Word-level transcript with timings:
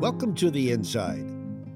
Welcome 0.00 0.34
to 0.34 0.50
The 0.50 0.72
Inside. 0.72 1.24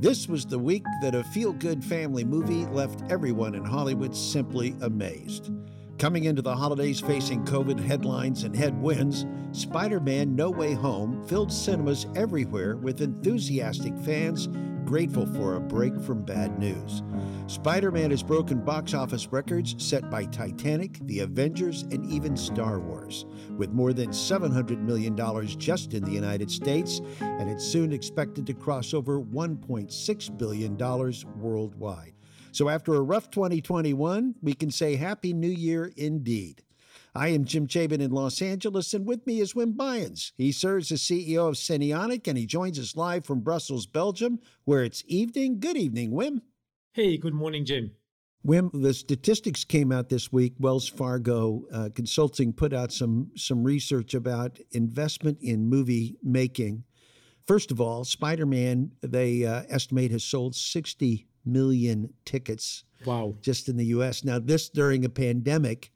This 0.00 0.26
was 0.26 0.46
the 0.46 0.58
week 0.58 0.82
that 1.00 1.14
a 1.14 1.22
feel 1.22 1.52
good 1.52 1.84
family 1.84 2.24
movie 2.24 2.66
left 2.66 3.08
everyone 3.08 3.54
in 3.54 3.64
Hollywood 3.64 4.16
simply 4.16 4.74
amazed. 4.80 5.52
Coming 5.98 6.24
into 6.24 6.42
the 6.42 6.56
holidays 6.56 6.98
facing 6.98 7.44
COVID 7.44 7.78
headlines 7.78 8.42
and 8.42 8.56
headwinds, 8.56 9.26
Spider 9.52 10.00
Man 10.00 10.34
No 10.34 10.50
Way 10.50 10.72
Home 10.72 11.24
filled 11.28 11.52
cinemas 11.52 12.08
everywhere 12.16 12.76
with 12.76 13.00
enthusiastic 13.00 13.96
fans 13.98 14.48
grateful 14.84 15.26
for 15.26 15.56
a 15.56 15.60
break 15.60 15.98
from 16.00 16.22
bad 16.22 16.58
news. 16.58 17.02
Spider 17.46 17.90
Man 17.90 18.10
has 18.10 18.22
broken 18.22 18.60
box 18.60 18.94
office 18.94 19.28
records 19.32 19.74
set 19.78 20.10
by 20.10 20.24
Titanic, 20.24 20.98
The 21.06 21.20
Avengers, 21.20 21.82
and 21.82 22.04
even 22.10 22.36
Star 22.36 22.78
Wars, 22.78 23.26
with 23.56 23.70
more 23.70 23.92
than 23.92 24.10
$700 24.10 24.80
million 24.80 25.16
just 25.58 25.94
in 25.94 26.04
the 26.04 26.12
United 26.12 26.50
States, 26.50 27.00
and 27.20 27.50
it's 27.50 27.64
soon 27.64 27.92
expected 27.92 28.46
to 28.46 28.54
cross 28.54 28.94
over 28.94 29.20
$1.6 29.20 30.38
billion 30.38 30.76
worldwide. 31.36 32.14
So 32.52 32.68
after 32.68 32.94
a 32.94 33.02
rough 33.02 33.30
2021, 33.30 34.36
we 34.42 34.54
can 34.54 34.70
say 34.70 34.96
Happy 34.96 35.32
New 35.32 35.48
Year 35.48 35.92
indeed. 35.96 36.62
I 37.16 37.28
am 37.28 37.44
Jim 37.44 37.68
Chabin 37.68 38.00
in 38.00 38.10
Los 38.10 38.42
Angeles, 38.42 38.92
and 38.92 39.06
with 39.06 39.24
me 39.24 39.40
is 39.40 39.54
Wim 39.54 39.76
Buyens. 39.76 40.32
He 40.36 40.50
serves 40.50 40.90
as 40.90 41.00
CEO 41.00 41.48
of 41.48 41.54
Cinionic, 41.54 42.26
and 42.26 42.36
he 42.36 42.44
joins 42.44 42.76
us 42.76 42.96
live 42.96 43.24
from 43.24 43.38
Brussels, 43.38 43.86
Belgium, 43.86 44.40
where 44.64 44.82
it's 44.82 45.04
evening. 45.06 45.60
Good 45.60 45.76
evening, 45.76 46.10
Wim. 46.10 46.40
Hey, 46.92 47.16
good 47.16 47.32
morning, 47.32 47.64
Jim. 47.64 47.92
Wim, 48.44 48.70
the 48.82 48.92
statistics 48.92 49.62
came 49.62 49.92
out 49.92 50.08
this 50.08 50.32
week. 50.32 50.54
Wells 50.58 50.88
Fargo 50.88 51.62
uh, 51.72 51.90
Consulting 51.94 52.52
put 52.52 52.72
out 52.72 52.90
some 52.90 53.30
some 53.36 53.62
research 53.62 54.12
about 54.12 54.58
investment 54.72 55.38
in 55.40 55.68
movie 55.68 56.16
making. 56.20 56.82
First 57.46 57.70
of 57.70 57.80
all, 57.80 58.04
Spider 58.04 58.44
Man, 58.44 58.90
they 59.02 59.44
uh, 59.44 59.62
estimate 59.68 60.10
has 60.10 60.24
sold 60.24 60.56
60 60.56 61.28
million 61.44 62.12
tickets. 62.24 62.82
Wow. 63.06 63.36
Just 63.40 63.68
in 63.68 63.76
the 63.76 63.86
US. 63.86 64.24
Now, 64.24 64.40
this 64.40 64.68
during 64.68 65.04
a 65.04 65.10
pandemic, 65.10 65.92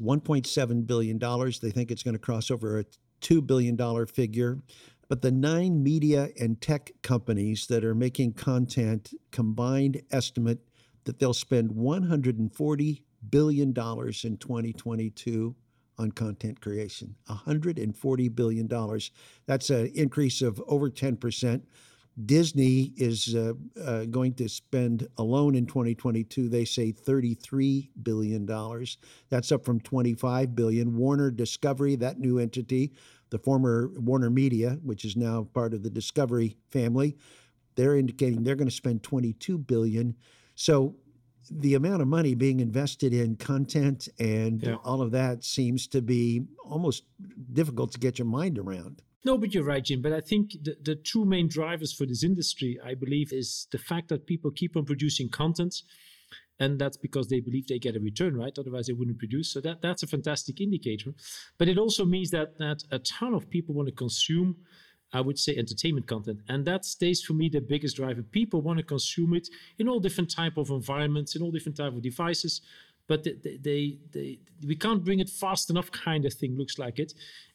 $1.7 0.00 0.86
billion. 0.86 1.18
They 1.18 1.70
think 1.70 1.90
it's 1.90 2.02
going 2.02 2.14
to 2.14 2.18
cross 2.18 2.50
over 2.50 2.78
a 2.78 2.84
$2 3.20 3.46
billion 3.46 4.06
figure. 4.06 4.60
But 5.08 5.22
the 5.22 5.30
nine 5.30 5.82
media 5.82 6.30
and 6.40 6.60
tech 6.60 6.92
companies 7.02 7.66
that 7.66 7.84
are 7.84 7.94
making 7.94 8.34
content 8.34 9.12
combined 9.30 10.02
estimate 10.10 10.60
that 11.04 11.18
they'll 11.18 11.34
spend 11.34 11.70
$140 11.70 13.02
billion 13.30 13.68
in 13.68 13.74
2022 13.74 15.54
on 15.98 16.10
content 16.12 16.60
creation. 16.60 17.14
$140 17.28 18.34
billion. 18.34 18.68
That's 19.46 19.70
an 19.70 19.92
increase 19.94 20.42
of 20.42 20.60
over 20.66 20.90
10%. 20.90 21.62
Disney 22.22 22.92
is 22.96 23.34
uh, 23.34 23.54
uh, 23.82 24.04
going 24.04 24.34
to 24.34 24.48
spend 24.48 25.08
alone 25.18 25.54
in 25.54 25.66
2022. 25.66 26.48
They 26.48 26.64
say 26.64 26.92
33 26.92 27.90
billion 28.02 28.46
dollars. 28.46 28.98
That's 29.30 29.50
up 29.50 29.64
from 29.64 29.80
25 29.80 30.54
billion. 30.54 30.96
Warner 30.96 31.30
Discovery, 31.30 31.96
that 31.96 32.20
new 32.20 32.38
entity, 32.38 32.92
the 33.30 33.38
former 33.38 33.90
Warner 33.96 34.30
Media, 34.30 34.78
which 34.82 35.04
is 35.04 35.16
now 35.16 35.48
part 35.54 35.74
of 35.74 35.82
the 35.82 35.90
Discovery 35.90 36.56
family, 36.70 37.16
they're 37.74 37.96
indicating 37.96 38.44
they're 38.44 38.54
going 38.54 38.68
to 38.68 38.74
spend 38.74 39.02
22 39.02 39.58
billion. 39.58 40.14
So 40.54 40.94
the 41.50 41.74
amount 41.74 42.00
of 42.00 42.08
money 42.08 42.34
being 42.34 42.60
invested 42.60 43.12
in 43.12 43.36
content 43.36 44.08
and 44.18 44.62
yeah. 44.62 44.76
all 44.84 45.02
of 45.02 45.10
that 45.10 45.44
seems 45.44 45.86
to 45.88 46.00
be 46.00 46.42
almost 46.64 47.04
difficult 47.52 47.92
to 47.92 47.98
get 47.98 48.18
your 48.18 48.26
mind 48.26 48.58
around. 48.58 49.02
No, 49.24 49.38
but 49.38 49.54
you're 49.54 49.64
right, 49.64 49.82
Jim. 49.82 50.02
But 50.02 50.12
I 50.12 50.20
think 50.20 50.52
the, 50.62 50.76
the 50.82 50.96
two 50.96 51.24
main 51.24 51.48
drivers 51.48 51.92
for 51.92 52.04
this 52.04 52.22
industry, 52.22 52.78
I 52.84 52.94
believe, 52.94 53.32
is 53.32 53.66
the 53.72 53.78
fact 53.78 54.08
that 54.08 54.26
people 54.26 54.50
keep 54.50 54.76
on 54.76 54.84
producing 54.84 55.30
content. 55.30 55.74
And 56.60 56.78
that's 56.78 56.98
because 56.98 57.28
they 57.28 57.40
believe 57.40 57.66
they 57.66 57.78
get 57.78 57.96
a 57.96 58.00
return, 58.00 58.36
right? 58.36 58.56
Otherwise, 58.56 58.86
they 58.86 58.92
wouldn't 58.92 59.18
produce. 59.18 59.52
So 59.52 59.60
that, 59.62 59.80
that's 59.80 60.02
a 60.02 60.06
fantastic 60.06 60.60
indicator. 60.60 61.12
But 61.58 61.68
it 61.68 61.78
also 61.78 62.04
means 62.04 62.30
that, 62.30 62.58
that 62.58 62.84
a 62.92 62.98
ton 63.00 63.34
of 63.34 63.50
people 63.50 63.74
want 63.74 63.88
to 63.88 63.94
consume, 63.94 64.56
I 65.12 65.20
would 65.20 65.38
say, 65.38 65.56
entertainment 65.56 66.06
content. 66.06 66.42
And 66.48 66.64
that 66.66 66.84
stays 66.84 67.22
for 67.22 67.32
me 67.32 67.48
the 67.48 67.60
biggest 67.60 67.96
driver. 67.96 68.22
People 68.22 68.60
want 68.60 68.78
to 68.78 68.84
consume 68.84 69.34
it 69.34 69.48
in 69.78 69.88
all 69.88 69.98
different 70.00 70.30
type 70.30 70.58
of 70.58 70.70
environments, 70.70 71.34
in 71.34 71.42
all 71.42 71.50
different 71.50 71.78
type 71.78 71.92
of 71.92 72.02
devices. 72.02 72.60
But 73.08 73.24
they, 73.24 73.32
they, 73.42 73.58
they, 73.60 73.98
they 74.12 74.38
we 74.64 74.76
can't 74.76 75.04
bring 75.04 75.18
it 75.20 75.30
fast 75.30 75.70
enough, 75.70 75.90
kind 75.90 76.24
of 76.24 76.34
thing, 76.34 76.56
looks 76.56 76.78
like 76.78 76.98
it 76.98 77.14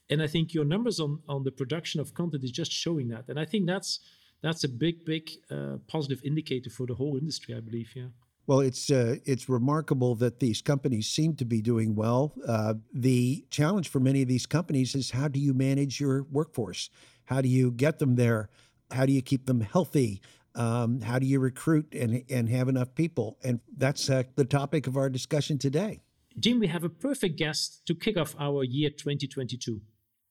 and 0.10 0.22
I 0.22 0.28
think 0.28 0.54
your 0.54 0.66
numbers 0.66 1.00
on 1.00 1.20
on 1.28 1.44
the 1.44 1.52
production 1.52 2.02
of 2.02 2.14
content 2.14 2.44
is 2.44 2.52
just 2.52 2.72
showing 2.72 3.10
that, 3.10 3.26
and 3.28 3.40
I 3.40 3.46
think 3.46 3.68
that's 3.68 4.00
that's 4.42 4.64
a 4.64 4.70
big 4.70 5.06
big 5.06 5.30
uh, 5.52 5.78
positive 5.88 6.22
indicator 6.24 6.70
for 6.70 6.86
the 6.86 6.96
whole 6.96 7.18
industry. 7.18 7.56
I 7.56 7.60
believe, 7.60 7.92
yeah. 7.96 8.08
Well, 8.48 8.62
it's 8.62 8.90
uh, 8.90 9.18
it's 9.26 9.48
remarkable 9.48 10.16
that 10.16 10.40
these 10.40 10.62
companies 10.62 11.08
seem 11.08 11.36
to 11.36 11.46
be 11.46 11.62
doing 11.62 11.94
well. 11.94 12.34
Uh, 12.48 12.76
the 12.92 13.46
challenge 13.52 13.90
for 13.90 14.00
many 14.00 14.24
of 14.24 14.28
these 14.28 14.48
companies 14.48 14.96
is 14.96 15.12
how 15.12 15.28
do 15.28 15.40
you 15.40 15.54
manage 15.54 16.00
your 16.00 16.24
workforce? 16.32 16.90
How 17.26 17.42
do 17.42 17.48
you 17.48 17.72
get 17.72 18.00
them 18.00 18.16
there? 18.16 18.50
How 18.90 19.06
do 19.06 19.14
you 19.14 19.22
keep 19.22 19.46
them 19.46 19.62
healthy? 19.62 20.22
Um, 20.56 21.02
how 21.02 21.20
do 21.20 21.28
you 21.28 21.40
recruit 21.40 21.94
and 21.94 22.24
and 22.28 22.50
have 22.50 22.68
enough 22.68 22.96
people? 22.96 23.38
And 23.44 23.60
that's 23.78 24.10
uh, 24.10 24.24
the 24.36 24.46
topic 24.46 24.88
of 24.88 24.98
our 24.98 25.12
discussion 25.12 25.60
today. 25.60 26.02
Jim, 26.40 26.60
we 26.60 26.68
have 26.68 26.84
a 26.84 26.90
perfect 26.90 27.38
guest 27.38 27.86
to 27.86 27.94
kick 27.94 28.18
off 28.18 28.36
our 28.40 28.64
year 28.64 28.90
2022. 28.90 29.80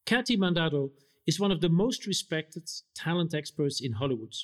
Kathy 0.09 0.39
Mandato 0.39 0.91
is 1.27 1.39
one 1.39 1.53
of 1.53 1.61
the 1.61 1.69
most 1.69 2.07
respected 2.07 2.67
talent 2.95 3.35
experts 3.35 3.83
in 3.83 3.93
Hollywood. 3.93 4.35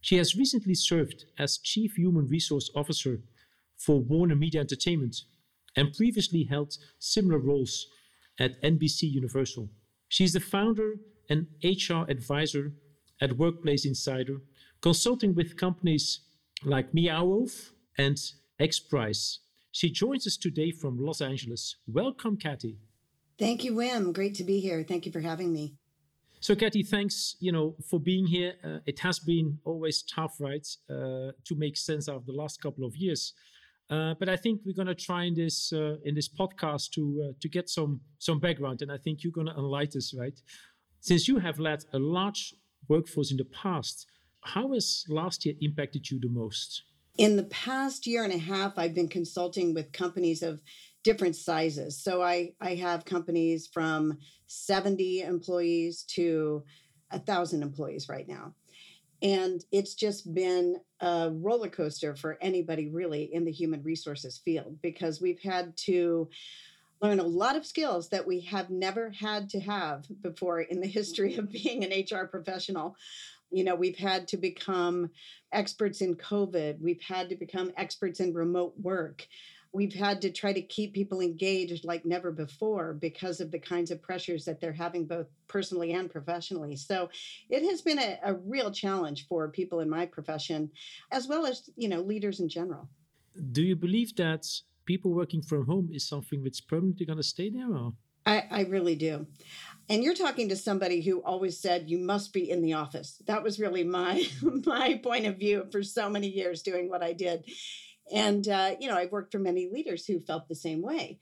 She 0.00 0.16
has 0.18 0.36
recently 0.36 0.76
served 0.76 1.24
as 1.36 1.58
Chief 1.58 1.96
Human 1.96 2.28
Resource 2.28 2.70
Officer 2.76 3.18
for 3.76 3.98
Warner 3.98 4.36
Media 4.36 4.60
Entertainment 4.60 5.22
and 5.74 5.92
previously 5.92 6.44
held 6.44 6.74
similar 7.00 7.38
roles 7.38 7.88
at 8.38 8.62
NBC 8.62 9.10
Universal. 9.10 9.68
She's 10.08 10.34
the 10.34 10.38
founder 10.38 10.94
and 11.28 11.48
HR 11.64 12.08
advisor 12.08 12.70
at 13.20 13.36
Workplace 13.36 13.84
Insider, 13.84 14.36
consulting 14.82 15.34
with 15.34 15.56
companies 15.56 16.20
like 16.62 16.94
Meow 16.94 17.48
and 17.98 18.18
XPRIZE. 18.60 19.38
She 19.72 19.90
joins 19.90 20.28
us 20.28 20.36
today 20.36 20.70
from 20.70 21.04
Los 21.04 21.20
Angeles. 21.20 21.74
Welcome, 21.88 22.36
Kathy. 22.36 22.76
Thank 23.38 23.64
you, 23.64 23.72
Wim. 23.72 24.12
Great 24.12 24.34
to 24.36 24.44
be 24.44 24.60
here. 24.60 24.84
Thank 24.86 25.06
you 25.06 25.12
for 25.12 25.20
having 25.20 25.52
me. 25.52 25.74
So, 26.40 26.56
Kathy, 26.56 26.82
thanks, 26.82 27.36
you 27.38 27.52
know, 27.52 27.76
for 27.88 28.00
being 28.00 28.26
here. 28.26 28.54
Uh, 28.64 28.78
it 28.84 28.98
has 29.00 29.20
been 29.20 29.58
always 29.64 30.02
tough, 30.02 30.34
right, 30.40 30.66
uh, 30.90 31.30
to 31.44 31.54
make 31.56 31.76
sense 31.76 32.08
of 32.08 32.26
the 32.26 32.32
last 32.32 32.60
couple 32.60 32.84
of 32.84 32.96
years. 32.96 33.32
Uh, 33.88 34.14
but 34.18 34.28
I 34.28 34.36
think 34.36 34.62
we're 34.64 34.74
going 34.74 34.88
to 34.88 34.94
try 34.94 35.24
in 35.24 35.34
this 35.34 35.72
uh, 35.72 35.96
in 36.04 36.14
this 36.14 36.28
podcast 36.28 36.90
to 36.92 37.28
uh, 37.28 37.32
to 37.40 37.48
get 37.48 37.68
some 37.68 38.00
some 38.18 38.40
background, 38.40 38.82
and 38.82 38.90
I 38.90 38.96
think 38.96 39.22
you're 39.22 39.32
going 39.32 39.48
to 39.48 39.54
enlighten 39.54 39.98
us, 39.98 40.14
right? 40.18 40.38
Since 41.00 41.28
you 41.28 41.38
have 41.38 41.58
led 41.58 41.84
a 41.92 41.98
large 41.98 42.54
workforce 42.88 43.30
in 43.30 43.36
the 43.36 43.44
past, 43.44 44.06
how 44.40 44.72
has 44.72 45.04
last 45.08 45.44
year 45.44 45.54
impacted 45.60 46.10
you 46.10 46.18
the 46.20 46.28
most? 46.28 46.82
In 47.18 47.36
the 47.36 47.44
past 47.44 48.06
year 48.06 48.24
and 48.24 48.32
a 48.32 48.38
half, 48.38 48.78
I've 48.78 48.94
been 48.94 49.08
consulting 49.08 49.74
with 49.74 49.92
companies 49.92 50.42
of 50.42 50.62
different 51.04 51.36
sizes. 51.36 52.02
So 52.02 52.22
I 52.22 52.52
I 52.60 52.74
have 52.76 53.04
companies 53.04 53.68
from 53.72 54.18
70 54.46 55.22
employees 55.22 56.04
to 56.14 56.64
a 57.10 57.18
thousand 57.18 57.62
employees 57.62 58.08
right 58.08 58.28
now. 58.28 58.54
And 59.22 59.64
it's 59.70 59.94
just 59.94 60.34
been 60.34 60.76
a 61.00 61.30
roller 61.32 61.68
coaster 61.68 62.16
for 62.16 62.38
anybody 62.40 62.88
really 62.88 63.32
in 63.32 63.44
the 63.44 63.52
human 63.52 63.82
resources 63.82 64.38
field 64.44 64.78
because 64.82 65.20
we've 65.20 65.40
had 65.40 65.76
to 65.78 66.28
learn 67.00 67.20
a 67.20 67.24
lot 67.24 67.56
of 67.56 67.66
skills 67.66 68.08
that 68.08 68.26
we 68.26 68.40
have 68.40 68.70
never 68.70 69.10
had 69.10 69.48
to 69.50 69.60
have 69.60 70.06
before 70.22 70.60
in 70.60 70.80
the 70.80 70.86
history 70.98 71.36
of 71.36 71.52
being 71.52 71.84
an 71.84 71.92
HR 71.92 72.26
professional. 72.26 72.96
You 73.50 73.64
know, 73.64 73.74
we've 73.74 73.98
had 73.98 74.26
to 74.28 74.36
become 74.36 75.10
experts 75.52 76.00
in 76.00 76.16
COVID, 76.16 76.80
we've 76.80 77.02
had 77.02 77.28
to 77.28 77.36
become 77.36 77.70
experts 77.76 78.18
in 78.18 78.32
remote 78.32 78.74
work 78.80 79.26
we've 79.72 79.94
had 79.94 80.20
to 80.22 80.30
try 80.30 80.52
to 80.52 80.60
keep 80.60 80.92
people 80.92 81.20
engaged 81.20 81.84
like 81.84 82.04
never 82.04 82.30
before 82.30 82.92
because 82.92 83.40
of 83.40 83.50
the 83.50 83.58
kinds 83.58 83.90
of 83.90 84.02
pressures 84.02 84.44
that 84.44 84.60
they're 84.60 84.72
having 84.72 85.06
both 85.06 85.26
personally 85.48 85.92
and 85.92 86.10
professionally. 86.10 86.76
So 86.76 87.08
it 87.48 87.62
has 87.68 87.80
been 87.80 87.98
a, 87.98 88.18
a 88.22 88.34
real 88.34 88.70
challenge 88.70 89.26
for 89.28 89.48
people 89.48 89.80
in 89.80 89.88
my 89.88 90.06
profession, 90.06 90.70
as 91.10 91.26
well 91.26 91.46
as, 91.46 91.70
you 91.76 91.88
know, 91.88 92.00
leaders 92.00 92.40
in 92.40 92.48
general. 92.48 92.88
Do 93.52 93.62
you 93.62 93.76
believe 93.76 94.14
that 94.16 94.46
people 94.84 95.12
working 95.12 95.42
from 95.42 95.66
home 95.66 95.88
is 95.92 96.06
something 96.06 96.42
that's 96.42 96.60
permanently 96.60 97.06
going 97.06 97.18
to 97.18 97.22
stay 97.22 97.48
there 97.48 97.74
or? 97.74 97.92
I, 98.24 98.44
I, 98.50 98.60
really 98.62 98.94
do. 98.94 99.26
And 99.88 100.04
you're 100.04 100.14
talking 100.14 100.48
to 100.50 100.56
somebody 100.56 101.02
who 101.02 101.20
always 101.22 101.58
said 101.58 101.90
you 101.90 101.98
must 101.98 102.32
be 102.32 102.48
in 102.48 102.62
the 102.62 102.74
office. 102.74 103.20
That 103.26 103.42
was 103.42 103.58
really 103.58 103.82
my 103.82 104.24
my 104.42 105.00
point 105.02 105.26
of 105.26 105.38
view 105.38 105.66
for 105.72 105.82
so 105.82 106.08
many 106.08 106.28
years 106.28 106.62
doing 106.62 106.88
what 106.88 107.02
I 107.02 107.14
did. 107.14 107.44
And, 108.12 108.48
uh, 108.48 108.76
you 108.80 108.88
know, 108.88 108.96
I've 108.96 109.12
worked 109.12 109.32
for 109.32 109.38
many 109.38 109.68
leaders 109.70 110.06
who 110.06 110.20
felt 110.20 110.48
the 110.48 110.54
same 110.54 110.82
way. 110.82 111.18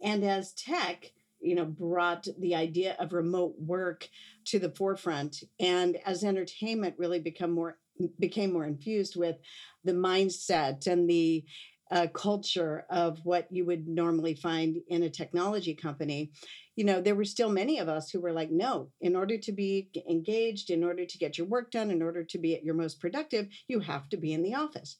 And 0.00 0.24
as 0.24 0.52
tech, 0.52 1.12
you 1.40 1.54
know 1.54 1.64
brought 1.64 2.26
the 2.38 2.54
idea 2.54 2.96
of 2.98 3.12
remote 3.12 3.54
work 3.58 4.08
to 4.46 4.58
the 4.58 4.70
forefront 4.70 5.42
and 5.60 5.96
as 6.04 6.24
entertainment 6.24 6.94
really 6.98 7.20
become 7.20 7.50
more 7.50 7.78
became 8.18 8.52
more 8.52 8.64
infused 8.64 9.16
with 9.16 9.36
the 9.84 9.92
mindset 9.92 10.86
and 10.86 11.08
the 11.08 11.44
uh, 11.90 12.06
culture 12.08 12.84
of 12.90 13.18
what 13.24 13.46
you 13.50 13.64
would 13.64 13.88
normally 13.88 14.34
find 14.34 14.76
in 14.88 15.02
a 15.02 15.10
technology 15.10 15.74
company 15.74 16.30
you 16.76 16.84
know 16.84 17.00
there 17.00 17.14
were 17.14 17.24
still 17.24 17.48
many 17.48 17.78
of 17.78 17.88
us 17.88 18.10
who 18.10 18.20
were 18.20 18.32
like 18.32 18.50
no 18.50 18.90
in 19.00 19.16
order 19.16 19.38
to 19.38 19.52
be 19.52 19.88
engaged 20.08 20.70
in 20.70 20.84
order 20.84 21.06
to 21.06 21.18
get 21.18 21.38
your 21.38 21.46
work 21.46 21.70
done 21.70 21.90
in 21.90 22.02
order 22.02 22.22
to 22.22 22.38
be 22.38 22.54
at 22.54 22.64
your 22.64 22.74
most 22.74 23.00
productive 23.00 23.48
you 23.68 23.80
have 23.80 24.08
to 24.08 24.16
be 24.16 24.32
in 24.32 24.42
the 24.42 24.54
office 24.54 24.98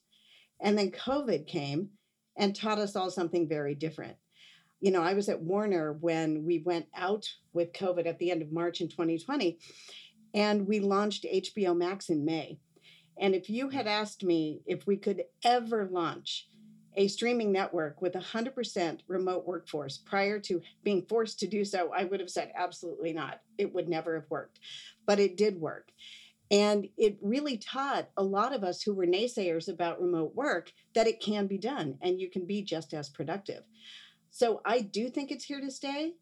and 0.61 0.77
then 0.77 0.91
covid 0.91 1.47
came 1.47 1.89
and 2.37 2.55
taught 2.55 2.79
us 2.79 2.95
all 2.95 3.11
something 3.11 3.47
very 3.47 3.75
different 3.75 4.15
you 4.81 4.91
know, 4.91 5.01
I 5.01 5.13
was 5.13 5.27
at 5.29 5.41
Warner 5.41 5.93
when 5.93 6.45
we 6.45 6.59
went 6.59 6.87
out 6.95 7.27
with 7.53 7.73
COVID 7.73 8.05
at 8.07 8.17
the 8.19 8.31
end 8.31 8.41
of 8.41 8.51
March 8.51 8.81
in 8.81 8.87
2020, 8.87 9.59
and 10.33 10.67
we 10.67 10.79
launched 10.79 11.25
HBO 11.25 11.75
Max 11.75 12.09
in 12.09 12.23
May. 12.23 12.59
And 13.19 13.35
if 13.35 13.49
you 13.49 13.69
had 13.69 13.87
asked 13.87 14.23
me 14.23 14.61
if 14.65 14.87
we 14.87 14.95
could 14.95 15.23
ever 15.43 15.89
launch 15.91 16.47
a 16.95 17.07
streaming 17.07 17.51
network 17.51 18.01
with 18.01 18.15
a 18.15 18.19
100% 18.19 18.99
remote 19.07 19.45
workforce 19.45 19.97
prior 19.97 20.39
to 20.39 20.61
being 20.83 21.05
forced 21.07 21.39
to 21.39 21.47
do 21.47 21.65
so, 21.65 21.91
I 21.93 22.05
would 22.05 22.19
have 22.19 22.29
said 22.29 22.51
absolutely 22.55 23.11
not. 23.11 23.41
It 23.57 23.73
would 23.73 23.89
never 23.89 24.15
have 24.15 24.29
worked. 24.29 24.59
But 25.05 25.19
it 25.19 25.35
did 25.35 25.59
work. 25.59 25.91
And 26.51 26.87
it 26.97 27.17
really 27.21 27.57
taught 27.57 28.09
a 28.17 28.23
lot 28.23 28.55
of 28.55 28.63
us 28.63 28.81
who 28.81 28.93
were 28.93 29.05
naysayers 29.05 29.67
about 29.67 30.01
remote 30.01 30.33
work 30.35 30.71
that 30.95 31.07
it 31.07 31.21
can 31.21 31.45
be 31.47 31.57
done 31.57 31.97
and 32.01 32.19
you 32.19 32.29
can 32.29 32.45
be 32.45 32.63
just 32.63 32.93
as 32.93 33.09
productive. 33.09 33.63
So 34.31 34.61
I 34.65 34.81
do 34.81 35.09
think 35.09 35.31
it's 35.31 35.45
here 35.45 35.61
to 35.61 35.71
stay. 35.71 36.13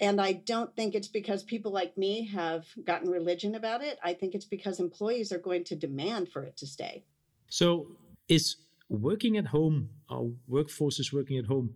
And 0.00 0.20
I 0.20 0.32
don't 0.32 0.74
think 0.76 0.94
it's 0.94 1.08
because 1.08 1.42
people 1.42 1.72
like 1.72 1.98
me 1.98 2.26
have 2.28 2.66
gotten 2.84 3.10
religion 3.10 3.56
about 3.56 3.82
it. 3.82 3.98
I 4.02 4.14
think 4.14 4.34
it's 4.34 4.44
because 4.44 4.78
employees 4.78 5.32
are 5.32 5.38
going 5.38 5.64
to 5.64 5.74
demand 5.76 6.30
for 6.30 6.44
it 6.44 6.56
to 6.58 6.66
stay. 6.66 7.04
So, 7.48 7.88
is 8.28 8.56
working 8.88 9.36
at 9.38 9.46
home, 9.46 9.88
our 10.08 10.30
workforces 10.48 11.12
working 11.12 11.36
at 11.38 11.46
home, 11.46 11.74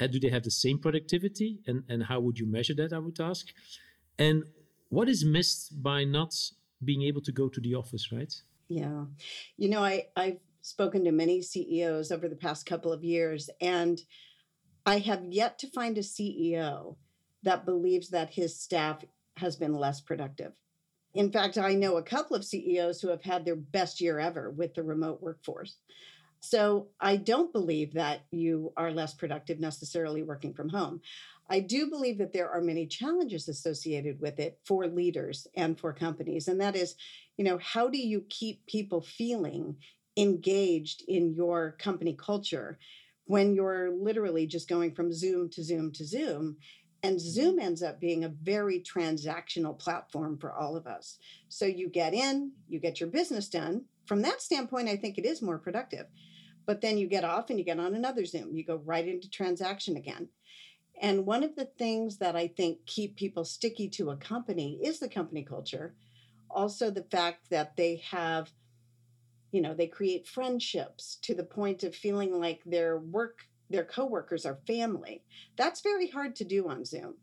uh, 0.00 0.06
do 0.06 0.18
they 0.18 0.30
have 0.30 0.44
the 0.44 0.50
same 0.50 0.78
productivity? 0.78 1.58
And, 1.66 1.82
and 1.88 2.04
how 2.04 2.20
would 2.20 2.38
you 2.38 2.46
measure 2.46 2.74
that? 2.76 2.94
I 2.94 2.98
would 2.98 3.20
ask. 3.20 3.48
And 4.18 4.44
what 4.88 5.08
is 5.08 5.24
missed 5.24 5.82
by 5.82 6.04
not 6.04 6.34
being 6.84 7.02
able 7.02 7.20
to 7.22 7.32
go 7.32 7.48
to 7.48 7.60
the 7.60 7.74
office, 7.74 8.12
right? 8.12 8.34
Yeah. 8.68 9.04
You 9.56 9.68
know, 9.68 9.84
I, 9.84 10.06
I've 10.16 10.38
spoken 10.62 11.04
to 11.04 11.12
many 11.12 11.42
CEOs 11.42 12.12
over 12.12 12.28
the 12.28 12.36
past 12.36 12.66
couple 12.66 12.92
of 12.92 13.04
years, 13.04 13.50
and 13.60 14.00
I 14.86 14.98
have 14.98 15.24
yet 15.24 15.58
to 15.60 15.70
find 15.70 15.98
a 15.98 16.02
CEO 16.02 16.96
that 17.42 17.64
believes 17.64 18.10
that 18.10 18.30
his 18.30 18.58
staff 18.58 19.04
has 19.36 19.56
been 19.56 19.74
less 19.74 20.00
productive. 20.00 20.52
In 21.14 21.32
fact, 21.32 21.58
I 21.58 21.74
know 21.74 21.96
a 21.96 22.02
couple 22.02 22.36
of 22.36 22.44
CEOs 22.44 23.00
who 23.00 23.08
have 23.08 23.22
had 23.22 23.44
their 23.44 23.56
best 23.56 24.00
year 24.00 24.18
ever 24.20 24.50
with 24.50 24.74
the 24.74 24.82
remote 24.82 25.20
workforce. 25.20 25.78
So 26.40 26.88
I 27.00 27.16
don't 27.16 27.52
believe 27.52 27.94
that 27.94 28.22
you 28.30 28.72
are 28.76 28.90
less 28.90 29.14
productive 29.14 29.60
necessarily 29.60 30.22
working 30.22 30.54
from 30.54 30.70
home. 30.70 31.00
I 31.48 31.60
do 31.60 31.90
believe 31.90 32.18
that 32.18 32.32
there 32.32 32.50
are 32.50 32.60
many 32.60 32.86
challenges 32.86 33.48
associated 33.48 34.20
with 34.20 34.38
it 34.38 34.58
for 34.64 34.86
leaders 34.86 35.46
and 35.54 35.78
for 35.78 35.92
companies. 35.92 36.48
And 36.48 36.60
that 36.60 36.76
is, 36.76 36.94
you 37.36 37.44
know, 37.44 37.58
how 37.58 37.88
do 37.88 37.98
you 37.98 38.24
keep 38.28 38.64
people 38.66 39.00
feeling 39.00 39.76
engaged 40.16 41.02
in 41.08 41.34
your 41.34 41.76
company 41.78 42.14
culture 42.14 42.78
when 43.24 43.54
you're 43.54 43.90
literally 43.90 44.46
just 44.46 44.68
going 44.68 44.92
from 44.92 45.12
Zoom 45.12 45.48
to 45.50 45.62
Zoom 45.62 45.92
to 45.92 46.04
Zoom. 46.04 46.56
And 47.02 47.16
mm-hmm. 47.16 47.28
Zoom 47.28 47.58
ends 47.58 47.82
up 47.82 48.00
being 48.00 48.24
a 48.24 48.28
very 48.28 48.80
transactional 48.80 49.78
platform 49.78 50.36
for 50.38 50.52
all 50.52 50.76
of 50.76 50.86
us. 50.86 51.18
So 51.48 51.64
you 51.64 51.88
get 51.88 52.12
in, 52.12 52.52
you 52.68 52.80
get 52.80 53.00
your 53.00 53.08
business 53.08 53.48
done. 53.48 53.84
From 54.06 54.22
that 54.22 54.42
standpoint, 54.42 54.88
I 54.88 54.96
think 54.96 55.16
it 55.16 55.24
is 55.24 55.42
more 55.42 55.58
productive. 55.58 56.06
But 56.70 56.82
then 56.82 56.98
you 56.98 57.08
get 57.08 57.24
off 57.24 57.50
and 57.50 57.58
you 57.58 57.64
get 57.64 57.80
on 57.80 57.96
another 57.96 58.24
Zoom. 58.24 58.54
You 58.54 58.62
go 58.62 58.76
right 58.84 59.08
into 59.08 59.28
transaction 59.28 59.96
again. 59.96 60.28
And 61.02 61.26
one 61.26 61.42
of 61.42 61.56
the 61.56 61.64
things 61.64 62.18
that 62.18 62.36
I 62.36 62.46
think 62.46 62.86
keep 62.86 63.16
people 63.16 63.44
sticky 63.44 63.88
to 63.88 64.10
a 64.10 64.16
company 64.16 64.78
is 64.80 65.00
the 65.00 65.08
company 65.08 65.42
culture. 65.42 65.96
Also, 66.48 66.88
the 66.88 67.02
fact 67.10 67.50
that 67.50 67.74
they 67.76 67.96
have 68.08 68.52
you 69.50 69.60
know 69.60 69.74
they 69.74 69.88
create 69.88 70.28
friendships 70.28 71.18
to 71.22 71.34
the 71.34 71.42
point 71.42 71.82
of 71.82 71.92
feeling 71.92 72.38
like 72.38 72.60
their 72.64 72.98
work 72.98 73.40
their 73.68 73.82
coworkers 73.82 74.46
are 74.46 74.60
family 74.64 75.24
that's 75.56 75.80
very 75.80 76.06
hard 76.06 76.36
to 76.36 76.44
do 76.44 76.68
on 76.68 76.84
zoom 76.84 77.14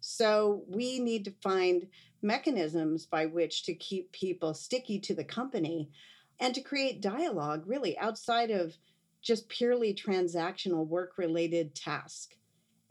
so 0.00 0.62
we 0.66 0.98
need 0.98 1.26
to 1.26 1.34
find 1.42 1.86
mechanisms 2.22 3.04
by 3.04 3.26
which 3.26 3.64
to 3.64 3.74
keep 3.74 4.10
people 4.12 4.54
sticky 4.54 4.98
to 4.98 5.14
the 5.14 5.24
company 5.24 5.90
and 6.40 6.54
to 6.54 6.62
create 6.62 7.02
dialogue 7.02 7.64
really 7.66 7.98
outside 7.98 8.50
of 8.50 8.74
just 9.24 9.48
purely 9.48 9.94
transactional 9.94 10.86
work 10.86 11.18
related 11.18 11.74
task 11.74 12.34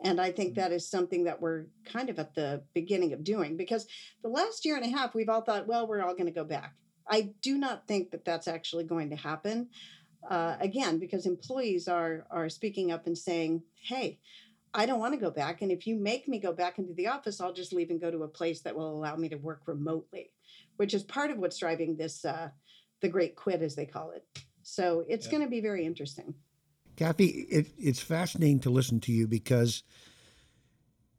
and 0.03 0.19
I 0.19 0.31
think 0.31 0.51
mm-hmm. 0.51 0.61
that 0.61 0.71
is 0.71 0.87
something 0.87 1.23
that 1.23 1.41
we're 1.41 1.65
kind 1.85 2.09
of 2.09 2.19
at 2.19 2.35
the 2.35 2.63
beginning 2.73 3.13
of 3.13 3.23
doing 3.23 3.57
because 3.57 3.87
the 4.21 4.29
last 4.29 4.65
year 4.65 4.75
and 4.75 4.85
a 4.85 4.95
half, 4.95 5.15
we've 5.15 5.29
all 5.29 5.41
thought, 5.41 5.67
well, 5.67 5.87
we're 5.87 6.03
all 6.03 6.13
going 6.13 6.25
to 6.25 6.31
go 6.31 6.43
back. 6.43 6.75
I 7.07 7.33
do 7.41 7.57
not 7.57 7.87
think 7.87 8.11
that 8.11 8.25
that's 8.25 8.47
actually 8.47 8.83
going 8.83 9.09
to 9.09 9.15
happen. 9.15 9.69
Uh, 10.29 10.55
again, 10.59 10.99
because 10.99 11.25
employees 11.25 11.87
are 11.89 12.25
are 12.31 12.47
speaking 12.47 12.93
up 12.93 13.07
and 13.07 13.17
saying, 13.17 13.61
"Hey, 13.75 14.19
I 14.73 14.85
don't 14.85 15.01
want 15.01 15.13
to 15.13 15.19
go 15.19 15.29
back, 15.29 15.61
and 15.61 15.69
if 15.69 15.85
you 15.85 15.97
make 15.97 16.29
me 16.29 16.39
go 16.39 16.53
back 16.53 16.79
into 16.79 16.93
the 16.93 17.07
office, 17.07 17.41
I'll 17.41 17.51
just 17.51 17.73
leave 17.73 17.89
and 17.89 17.99
go 17.99 18.09
to 18.09 18.23
a 18.23 18.27
place 18.29 18.61
that 18.61 18.73
will 18.73 18.95
allow 18.95 19.17
me 19.17 19.27
to 19.27 19.35
work 19.35 19.63
remotely," 19.65 20.31
which 20.77 20.93
is 20.93 21.03
part 21.03 21.29
of 21.29 21.39
what's 21.39 21.57
driving 21.57 21.97
this 21.97 22.23
uh, 22.23 22.51
the 23.01 23.09
great 23.09 23.35
quit, 23.35 23.61
as 23.61 23.75
they 23.75 23.85
call 23.85 24.11
it. 24.11 24.23
So 24.63 25.05
it's 25.07 25.25
yeah. 25.25 25.31
going 25.31 25.43
to 25.43 25.49
be 25.49 25.61
very 25.61 25.85
interesting. 25.85 26.33
Kathy, 26.95 27.25
it, 27.25 27.67
it's 27.77 27.99
fascinating 27.99 28.59
to 28.61 28.69
listen 28.69 28.99
to 29.01 29.11
you 29.11 29.27
because 29.27 29.83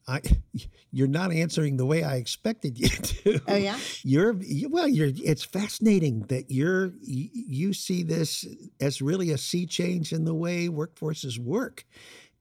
I, 0.07 0.21
you're 0.91 1.09
not 1.09 1.33
answering 1.33 1.77
the 1.77 1.87
way 1.87 2.03
I 2.03 2.17
expected 2.17 2.79
you 2.79 2.89
to. 2.89 3.41
Oh 3.49 3.57
yeah. 3.57 3.79
You're 4.03 4.37
well. 4.69 4.89
You're. 4.89 5.11
It's 5.15 5.45
fascinating 5.45 6.23
that 6.23 6.51
you're. 6.51 6.93
You 7.01 7.73
see 7.73 8.03
this 8.03 8.47
as 8.81 9.03
really 9.03 9.31
a 9.31 9.39
sea 9.39 9.67
change 9.67 10.13
in 10.13 10.25
the 10.25 10.35
way 10.35 10.69
workforces 10.69 11.39
work, 11.39 11.85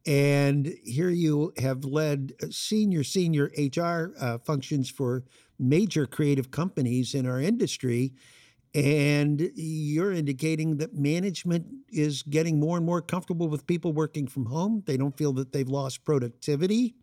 and 0.06 0.74
here 0.84 1.10
you 1.10 1.54
have 1.58 1.86
led 1.86 2.34
senior 2.52 3.04
senior 3.04 3.52
HR 3.58 4.14
uh, 4.20 4.38
functions 4.40 4.90
for 4.90 5.24
major 5.60 6.06
creative 6.06 6.52
companies 6.52 7.14
in 7.14 7.26
our 7.26 7.40
industry. 7.40 8.14
And 8.76 9.52
you're 9.56 10.12
indicating 10.12 10.78
that 10.78 10.96
management 10.96 11.66
is 11.90 12.24
getting 12.24 12.60
more 12.60 12.78
and 12.78 12.86
more 12.86 13.02
comfortable 13.02 13.48
with 13.48 13.68
people 13.68 13.94
working 13.94 14.26
from 14.26 14.48
home. 14.48 14.82
They 14.88 14.98
don't 14.98 15.16
feel 15.16 15.34
that 15.34 15.52
they've 15.52 15.70
lost 15.70 16.04
productivity 16.04 16.96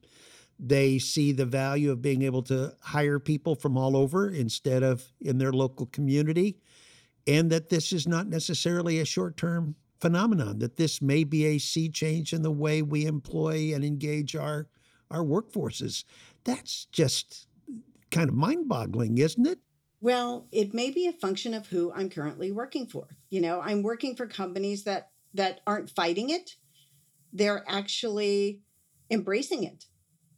they 0.60 0.98
see 0.98 1.32
the 1.32 1.46
value 1.46 1.90
of 1.90 2.02
being 2.02 2.22
able 2.22 2.42
to 2.42 2.74
hire 2.80 3.18
people 3.18 3.54
from 3.54 3.78
all 3.78 3.96
over 3.96 4.28
instead 4.28 4.82
of 4.82 5.02
in 5.20 5.38
their 5.38 5.52
local 5.52 5.86
community, 5.86 6.58
and 7.26 7.50
that 7.50 7.70
this 7.70 7.92
is 7.92 8.06
not 8.06 8.28
necessarily 8.28 8.98
a 8.98 9.04
short 9.04 9.36
term 9.36 9.74
phenomenon, 10.00 10.58
that 10.58 10.76
this 10.76 11.00
may 11.00 11.24
be 11.24 11.46
a 11.46 11.58
sea 11.58 11.88
change 11.88 12.32
in 12.32 12.42
the 12.42 12.50
way 12.50 12.82
we 12.82 13.06
employ 13.06 13.72
and 13.74 13.84
engage 13.84 14.36
our, 14.36 14.68
our 15.10 15.24
workforces. 15.24 16.04
That's 16.44 16.86
just 16.86 17.46
kind 18.10 18.28
of 18.28 18.34
mind 18.34 18.68
boggling, 18.68 19.18
isn't 19.18 19.46
it? 19.46 19.58
Well, 20.00 20.48
it 20.50 20.72
may 20.72 20.90
be 20.90 21.06
a 21.06 21.12
function 21.12 21.52
of 21.52 21.66
who 21.66 21.92
I'm 21.92 22.08
currently 22.08 22.52
working 22.52 22.86
for. 22.86 23.08
You 23.28 23.40
know, 23.40 23.60
I'm 23.60 23.82
working 23.82 24.16
for 24.16 24.26
companies 24.26 24.84
that 24.84 25.10
that 25.34 25.60
aren't 25.66 25.90
fighting 25.90 26.30
it. 26.30 26.50
They're 27.32 27.64
actually 27.68 28.60
embracing 29.10 29.64
it 29.64 29.84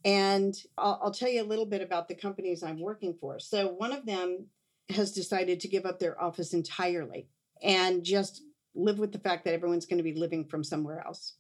and 0.05 0.55
I'll, 0.77 1.01
I'll, 1.03 1.13
tell 1.13 1.29
you 1.29 1.43
a 1.43 1.47
little 1.47 1.67
bit 1.67 1.81
about 1.81 2.09
the 2.09 2.15
companies 2.15 2.63
I'm 2.63 2.81
working 2.81 3.15
for. 3.21 3.39
So, 3.39 3.69
one 3.69 3.93
of 3.93 4.05
them 4.05 4.47
has 4.89 5.13
decided 5.13 5.61
to 5.61 5.69
give 5.69 5.87
up 5.87 5.99
their 5.99 6.21
office 6.21 6.55
entirely 6.55 7.29
and 7.63 8.03
just 8.03 8.43
live 8.75 8.99
with 8.99 9.13
the 9.13 9.19
fact 9.19 9.45
that 9.45 9.55
everyone's 9.55 9.87
going 9.87 9.99
to 9.99 10.05
be 10.05 10.15
living 10.15 10.45
from 10.45 10.65
somewhere 10.65 11.03
else. 11.07 11.35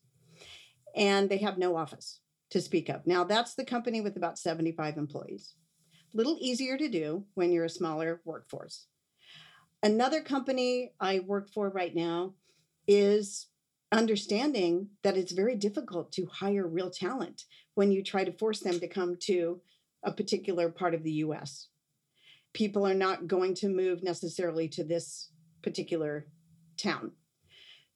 And 0.94 1.28
they 1.28 1.38
have 1.38 1.58
no 1.58 1.76
office 1.76 2.20
to 2.50 2.60
speak 2.60 2.88
of. 2.88 3.06
Now, 3.06 3.24
that's 3.24 3.54
the 3.54 3.64
company 3.64 4.00
with 4.00 4.16
about 4.16 4.38
75 4.38 4.96
employees. 4.96 5.54
Little 6.14 6.36
easier 6.40 6.76
to 6.76 6.88
do 6.88 7.24
when 7.34 7.52
you're 7.52 7.64
a 7.64 7.70
smaller 7.70 8.20
workforce. 8.24 8.86
Another 9.82 10.20
company 10.20 10.92
I 11.00 11.20
work 11.20 11.48
for 11.48 11.70
right 11.70 11.94
now 11.94 12.34
is 12.86 13.48
understanding 13.90 14.88
that 15.02 15.16
it's 15.16 15.32
very 15.32 15.56
difficult 15.56 16.12
to 16.12 16.26
hire 16.26 16.66
real 16.66 16.90
talent 16.90 17.44
when 17.74 17.90
you 17.90 18.02
try 18.02 18.24
to 18.24 18.32
force 18.32 18.60
them 18.60 18.78
to 18.80 18.88
come 18.88 19.16
to 19.22 19.60
a 20.02 20.12
particular 20.12 20.68
part 20.68 20.94
of 20.94 21.02
the 21.02 21.12
US. 21.12 21.68
People 22.52 22.86
are 22.86 22.94
not 22.94 23.26
going 23.26 23.54
to 23.56 23.68
move 23.68 24.02
necessarily 24.02 24.68
to 24.68 24.84
this 24.84 25.30
particular 25.62 26.26
town. 26.76 27.12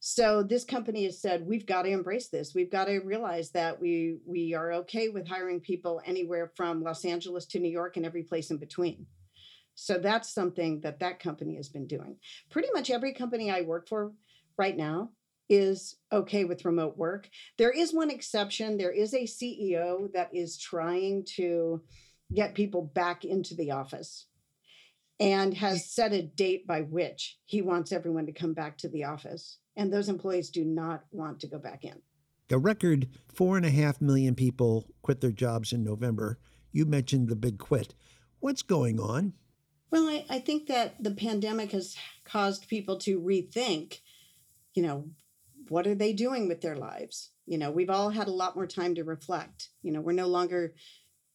So 0.09 0.41
this 0.41 0.63
company 0.63 1.03
has 1.03 1.19
said 1.19 1.45
we've 1.45 1.65
got 1.65 1.81
to 1.81 1.89
embrace 1.89 2.29
this. 2.29 2.55
We've 2.55 2.71
got 2.71 2.85
to 2.85 2.99
realize 2.99 3.49
that 3.51 3.81
we 3.81 4.19
we 4.25 4.53
are 4.53 4.71
okay 4.71 5.09
with 5.09 5.27
hiring 5.27 5.59
people 5.59 6.01
anywhere 6.05 6.49
from 6.55 6.81
Los 6.81 7.03
Angeles 7.03 7.45
to 7.47 7.59
New 7.59 7.69
York 7.69 7.97
and 7.97 8.05
every 8.05 8.23
place 8.23 8.49
in 8.49 8.55
between. 8.55 9.05
So 9.75 9.97
that's 9.97 10.33
something 10.33 10.79
that 10.79 11.01
that 11.01 11.19
company 11.19 11.57
has 11.57 11.67
been 11.67 11.87
doing. 11.87 12.15
Pretty 12.49 12.69
much 12.73 12.89
every 12.89 13.13
company 13.13 13.51
I 13.51 13.63
work 13.63 13.89
for 13.89 14.13
right 14.57 14.77
now 14.77 15.09
is 15.49 15.97
okay 16.09 16.45
with 16.45 16.63
remote 16.63 16.97
work. 16.97 17.27
There 17.57 17.71
is 17.71 17.93
one 17.93 18.09
exception. 18.09 18.77
There 18.77 18.93
is 18.93 19.13
a 19.13 19.27
CEO 19.27 20.09
that 20.13 20.29
is 20.33 20.57
trying 20.57 21.25
to 21.35 21.83
get 22.33 22.55
people 22.55 22.81
back 22.95 23.25
into 23.25 23.55
the 23.55 23.71
office 23.71 24.27
and 25.19 25.53
has 25.55 25.91
set 25.91 26.13
a 26.13 26.21
date 26.21 26.65
by 26.65 26.83
which 26.83 27.39
he 27.45 27.61
wants 27.61 27.91
everyone 27.91 28.27
to 28.27 28.31
come 28.31 28.53
back 28.53 28.77
to 28.77 28.87
the 28.87 29.03
office. 29.03 29.57
And 29.77 29.93
those 29.93 30.09
employees 30.09 30.49
do 30.49 30.65
not 30.65 31.05
want 31.11 31.39
to 31.39 31.47
go 31.47 31.59
back 31.59 31.85
in. 31.85 32.01
A 32.51 32.57
record 32.57 33.07
four 33.33 33.55
and 33.55 33.65
a 33.65 33.69
half 33.69 34.01
million 34.01 34.35
people 34.35 34.87
quit 35.01 35.21
their 35.21 35.31
jobs 35.31 35.71
in 35.71 35.83
November. 35.83 36.39
You 36.71 36.85
mentioned 36.85 37.29
the 37.29 37.35
big 37.35 37.59
quit. 37.59 37.93
What's 38.39 38.63
going 38.63 38.99
on? 38.99 39.33
Well, 39.91 40.07
I, 40.07 40.25
I 40.29 40.39
think 40.39 40.67
that 40.67 41.01
the 41.01 41.11
pandemic 41.11 41.71
has 41.71 41.95
caused 42.25 42.67
people 42.67 42.97
to 42.99 43.21
rethink, 43.21 43.99
you 44.73 44.83
know, 44.83 45.09
what 45.69 45.87
are 45.87 45.95
they 45.95 46.11
doing 46.11 46.47
with 46.47 46.61
their 46.61 46.75
lives? 46.75 47.31
You 47.45 47.57
know, 47.57 47.71
we've 47.71 47.89
all 47.89 48.09
had 48.09 48.27
a 48.27 48.31
lot 48.31 48.55
more 48.55 48.67
time 48.67 48.95
to 48.95 49.03
reflect. 49.03 49.69
You 49.81 49.91
know, 49.91 50.01
we're 50.01 50.13
no 50.13 50.27
longer 50.27 50.73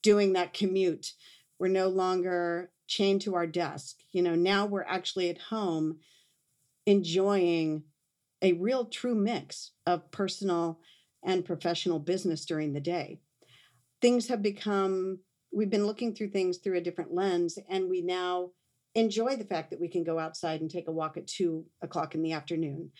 doing 0.01 0.33
that 0.33 0.53
commute. 0.53 1.13
We're 1.59 1.69
no 1.69 1.87
longer 1.87 2.71
chained 2.87 3.21
to 3.21 3.35
our 3.35 3.47
desk. 3.47 3.97
You 4.11 4.21
know, 4.21 4.35
now 4.35 4.65
we're 4.65 4.83
actually 4.83 5.29
at 5.29 5.37
home 5.37 5.99
enjoying 6.85 7.83
a 8.43 8.53
real 8.53 8.85
true 8.85 9.15
mix 9.15 9.71
of 9.87 10.11
personal 10.11 10.79
and 11.23 11.45
professional 11.45 11.97
business 11.97 12.45
during 12.45 12.73
the 12.73 12.81
day. 12.81 13.19
Things 14.01 14.27
have 14.27 14.43
become, 14.43 15.19
we've 15.53 15.69
been 15.69 15.87
looking 15.87 16.13
through 16.13 16.29
things 16.29 16.57
through 16.57 16.77
a 16.77 16.81
different 16.81 17.13
lens, 17.13 17.57
and 17.69 17.89
we 17.89 18.01
now 18.01 18.51
enjoy 18.95 19.37
the 19.37 19.45
fact 19.45 19.71
that 19.71 19.79
we 19.79 19.87
can 19.87 20.03
go 20.03 20.19
outside 20.19 20.61
and 20.61 20.69
take 20.69 20.87
a 20.89 20.91
walk 20.91 21.17
at 21.17 21.25
two 21.25 21.65
o'clock 21.81 22.13
in 22.13 22.21
the 22.21 22.33
afternoon 22.33 22.91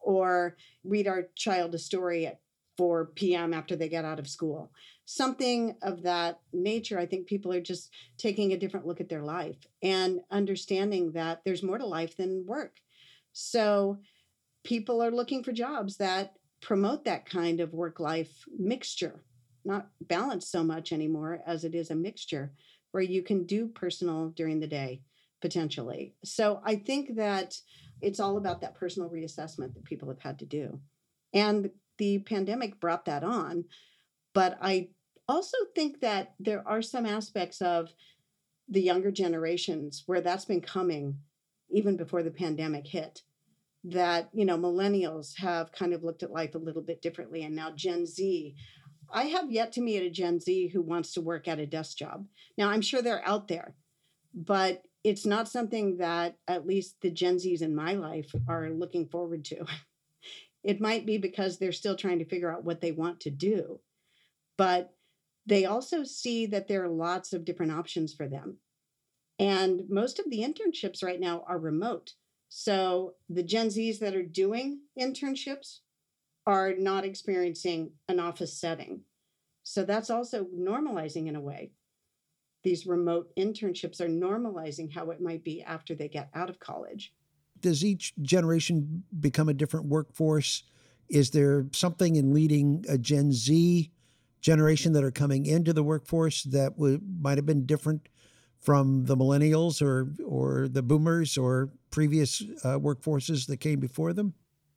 or 0.00 0.56
read 0.82 1.06
our 1.06 1.28
child 1.36 1.74
a 1.74 1.78
story 1.78 2.26
at 2.26 2.40
4 2.78 3.06
p.m. 3.14 3.54
after 3.54 3.76
they 3.76 3.88
get 3.88 4.04
out 4.04 4.18
of 4.18 4.28
school. 4.28 4.72
Something 5.04 5.76
of 5.82 6.02
that 6.02 6.40
nature, 6.52 6.98
I 6.98 7.06
think 7.06 7.26
people 7.26 7.52
are 7.52 7.60
just 7.60 7.90
taking 8.18 8.52
a 8.52 8.58
different 8.58 8.86
look 8.86 9.00
at 9.00 9.08
their 9.08 9.22
life 9.22 9.56
and 9.82 10.20
understanding 10.30 11.12
that 11.12 11.42
there's 11.44 11.62
more 11.62 11.78
to 11.78 11.86
life 11.86 12.16
than 12.16 12.44
work. 12.46 12.76
So 13.32 13.98
people 14.66 15.00
are 15.00 15.12
looking 15.12 15.44
for 15.44 15.52
jobs 15.52 15.96
that 15.96 16.34
promote 16.60 17.04
that 17.04 17.24
kind 17.24 17.60
of 17.60 17.72
work 17.72 18.00
life 18.00 18.44
mixture, 18.58 19.22
not 19.64 19.86
balance 20.00 20.48
so 20.48 20.64
much 20.64 20.92
anymore 20.92 21.40
as 21.46 21.62
it 21.62 21.72
is 21.72 21.90
a 21.90 21.94
mixture 21.94 22.52
where 22.90 23.02
you 23.02 23.22
can 23.22 23.46
do 23.46 23.68
personal 23.68 24.30
during 24.30 24.58
the 24.58 24.66
day 24.66 25.00
potentially. 25.40 26.16
So 26.24 26.60
I 26.64 26.76
think 26.76 27.14
that 27.14 27.54
it's 28.02 28.18
all 28.18 28.38
about 28.38 28.60
that 28.62 28.74
personal 28.74 29.08
reassessment 29.08 29.74
that 29.74 29.84
people 29.84 30.08
have 30.08 30.20
had 30.20 30.40
to 30.40 30.46
do. 30.46 30.80
And 31.32 31.70
the 31.98 32.18
pandemic 32.18 32.80
brought 32.80 33.04
that 33.04 33.22
on. 33.22 33.66
But 34.34 34.58
I 34.60 34.88
also 35.28 35.56
think 35.76 36.00
that 36.00 36.34
there 36.40 36.66
are 36.66 36.82
some 36.82 37.06
aspects 37.06 37.62
of 37.62 37.92
the 38.68 38.82
younger 38.82 39.12
generations 39.12 40.02
where 40.06 40.20
that's 40.20 40.44
been 40.44 40.60
coming 40.60 41.18
even 41.70 41.96
before 41.96 42.24
the 42.24 42.32
pandemic 42.32 42.86
hit 42.88 43.22
that 43.84 44.28
you 44.32 44.44
know 44.44 44.58
millennials 44.58 45.36
have 45.38 45.72
kind 45.72 45.92
of 45.92 46.02
looked 46.02 46.22
at 46.22 46.32
life 46.32 46.54
a 46.54 46.58
little 46.58 46.82
bit 46.82 47.02
differently 47.02 47.44
and 47.44 47.54
now 47.54 47.70
gen 47.70 48.04
z 48.04 48.54
i 49.12 49.24
have 49.24 49.50
yet 49.50 49.72
to 49.72 49.80
meet 49.80 50.02
a 50.02 50.10
gen 50.10 50.40
z 50.40 50.68
who 50.68 50.82
wants 50.82 51.12
to 51.12 51.20
work 51.20 51.46
at 51.46 51.60
a 51.60 51.66
desk 51.66 51.96
job 51.96 52.26
now 52.58 52.68
i'm 52.68 52.82
sure 52.82 53.00
they're 53.02 53.26
out 53.26 53.48
there 53.48 53.74
but 54.34 54.82
it's 55.06 55.24
not 55.24 55.48
something 55.48 55.98
that 55.98 56.36
at 56.48 56.66
least 56.66 56.96
the 57.00 57.10
Gen 57.12 57.36
Zs 57.36 57.62
in 57.62 57.76
my 57.76 57.92
life 57.92 58.34
are 58.48 58.70
looking 58.70 59.08
forward 59.08 59.44
to. 59.46 59.64
It 60.64 60.80
might 60.80 61.06
be 61.06 61.16
because 61.16 61.58
they're 61.58 61.70
still 61.70 61.94
trying 61.94 62.18
to 62.18 62.24
figure 62.24 62.52
out 62.52 62.64
what 62.64 62.80
they 62.80 62.90
want 62.90 63.20
to 63.20 63.30
do, 63.30 63.78
but 64.58 64.92
they 65.46 65.64
also 65.64 66.02
see 66.02 66.46
that 66.46 66.66
there 66.66 66.82
are 66.82 66.88
lots 66.88 67.32
of 67.32 67.44
different 67.44 67.70
options 67.70 68.12
for 68.12 68.26
them. 68.26 68.56
And 69.38 69.82
most 69.88 70.18
of 70.18 70.28
the 70.28 70.40
internships 70.40 71.04
right 71.04 71.20
now 71.20 71.44
are 71.46 71.60
remote. 71.60 72.14
So 72.58 73.16
the 73.28 73.42
Gen 73.42 73.68
Zs 73.68 73.98
that 73.98 74.14
are 74.14 74.22
doing 74.22 74.80
internships 74.98 75.80
are 76.46 76.72
not 76.74 77.04
experiencing 77.04 77.90
an 78.08 78.18
office 78.18 78.58
setting. 78.58 79.02
So 79.62 79.84
that's 79.84 80.08
also 80.08 80.46
normalizing 80.58 81.26
in 81.26 81.36
a 81.36 81.40
way 81.40 81.72
these 82.64 82.86
remote 82.86 83.28
internships 83.36 84.00
are 84.00 84.08
normalizing 84.08 84.90
how 84.90 85.10
it 85.10 85.20
might 85.20 85.44
be 85.44 85.62
after 85.62 85.94
they 85.94 86.08
get 86.08 86.30
out 86.34 86.48
of 86.48 86.58
college. 86.58 87.12
Does 87.60 87.84
each 87.84 88.14
generation 88.22 89.04
become 89.20 89.50
a 89.50 89.54
different 89.54 89.84
workforce? 89.84 90.62
Is 91.10 91.32
there 91.32 91.66
something 91.72 92.16
in 92.16 92.32
leading 92.32 92.86
a 92.88 92.96
Gen 92.96 93.32
Z 93.32 93.92
generation 94.40 94.94
that 94.94 95.04
are 95.04 95.10
coming 95.10 95.44
into 95.44 95.74
the 95.74 95.84
workforce 95.84 96.42
that 96.44 96.78
would, 96.78 97.02
might 97.20 97.36
have 97.36 97.44
been 97.44 97.66
different 97.66 98.08
from 98.58 99.04
the 99.04 99.16
millennials 99.16 99.82
or 99.82 100.12
or 100.24 100.68
the 100.68 100.82
boomers 100.82 101.36
or 101.36 101.70
previous 101.96 102.42
uh, 102.62 102.78
workforces 102.78 103.46
that 103.46 103.56
came 103.56 103.80
before 103.80 104.12
them? 104.12 104.34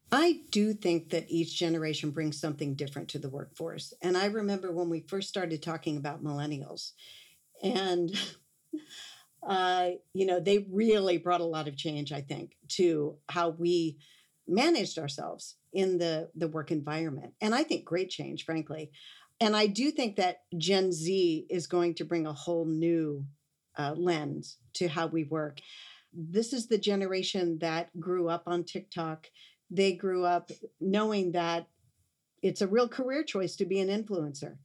I 0.10 0.40
do 0.52 0.74
think 0.74 1.10
that 1.10 1.26
each 1.28 1.60
generation 1.60 2.12
brings 2.12 2.40
something 2.40 2.76
different 2.76 3.10
to 3.10 3.20
the 3.20 3.28
workforce. 3.28 3.94
And 4.02 4.16
I 4.18 4.28
remember 4.28 4.72
when 4.72 4.90
we 4.90 5.02
first 5.02 5.28
started 5.28 5.62
talking 5.62 5.98
about 5.98 6.24
millennials, 6.24 6.94
and 7.62 8.18
uh, 9.48 9.90
you 10.14 10.26
know 10.26 10.40
they 10.40 10.66
really 10.72 11.18
brought 11.18 11.42
a 11.42 11.46
lot 11.46 11.68
of 11.68 11.76
change 11.76 12.12
i 12.12 12.22
think 12.22 12.56
to 12.68 13.16
how 13.30 13.50
we 13.50 13.98
managed 14.48 14.98
ourselves 14.98 15.56
in 15.74 15.98
the 15.98 16.30
the 16.36 16.48
work 16.48 16.72
environment 16.72 17.34
and 17.42 17.56
i 17.56 17.64
think 17.64 17.86
great 17.86 18.10
change 18.10 18.44
frankly 18.44 18.92
and 19.40 19.56
i 19.56 19.66
do 19.66 19.92
think 19.92 20.18
that 20.18 20.42
gen 20.58 20.92
z 20.92 21.46
is 21.50 21.68
going 21.68 21.94
to 21.94 22.04
bring 22.04 22.28
a 22.28 22.34
whole 22.34 22.66
new 22.66 23.26
uh, 23.78 23.94
lens 23.96 24.58
to 24.74 24.88
how 24.90 25.08
we 25.08 25.24
work 25.24 25.62
this 26.14 26.54
is 26.54 26.68
the 26.68 26.78
generation 26.78 27.60
that 27.60 27.98
grew 28.00 28.30
up 28.30 28.44
on 28.48 28.64
tiktok. 28.64 29.28
They 29.70 29.94
grew 29.94 30.26
up 30.26 30.52
knowing 30.80 31.34
that 31.34 31.68
it's 32.42 32.62
a 32.62 32.68
real 32.68 32.88
career 32.88 33.24
choice 33.24 33.56
to 33.58 33.66
be 33.66 33.80
an 33.80 33.90
influencer 33.90 34.58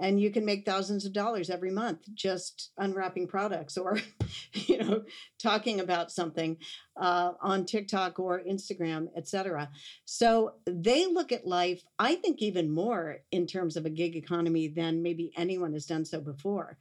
and 0.00 0.18
you 0.18 0.30
can 0.30 0.44
make 0.44 0.64
thousands 0.64 1.04
of 1.04 1.12
dollars 1.12 1.50
every 1.50 1.70
month 1.70 2.00
just 2.14 2.72
unwrapping 2.78 3.28
products 3.28 3.76
or 3.76 3.98
you 4.54 4.78
know 4.78 5.02
talking 5.38 5.78
about 5.80 6.10
something 6.10 6.56
uh, 6.96 7.32
on 7.40 7.64
tiktok 7.64 8.18
or 8.18 8.42
instagram 8.48 9.06
etc 9.16 9.68
so 10.04 10.54
they 10.66 11.06
look 11.06 11.30
at 11.30 11.46
life 11.46 11.82
i 11.98 12.14
think 12.14 12.40
even 12.40 12.72
more 12.72 13.18
in 13.30 13.46
terms 13.46 13.76
of 13.76 13.84
a 13.84 13.90
gig 13.90 14.16
economy 14.16 14.66
than 14.66 15.02
maybe 15.02 15.30
anyone 15.36 15.72
has 15.72 15.86
done 15.86 16.04
so 16.04 16.20
before 16.20 16.78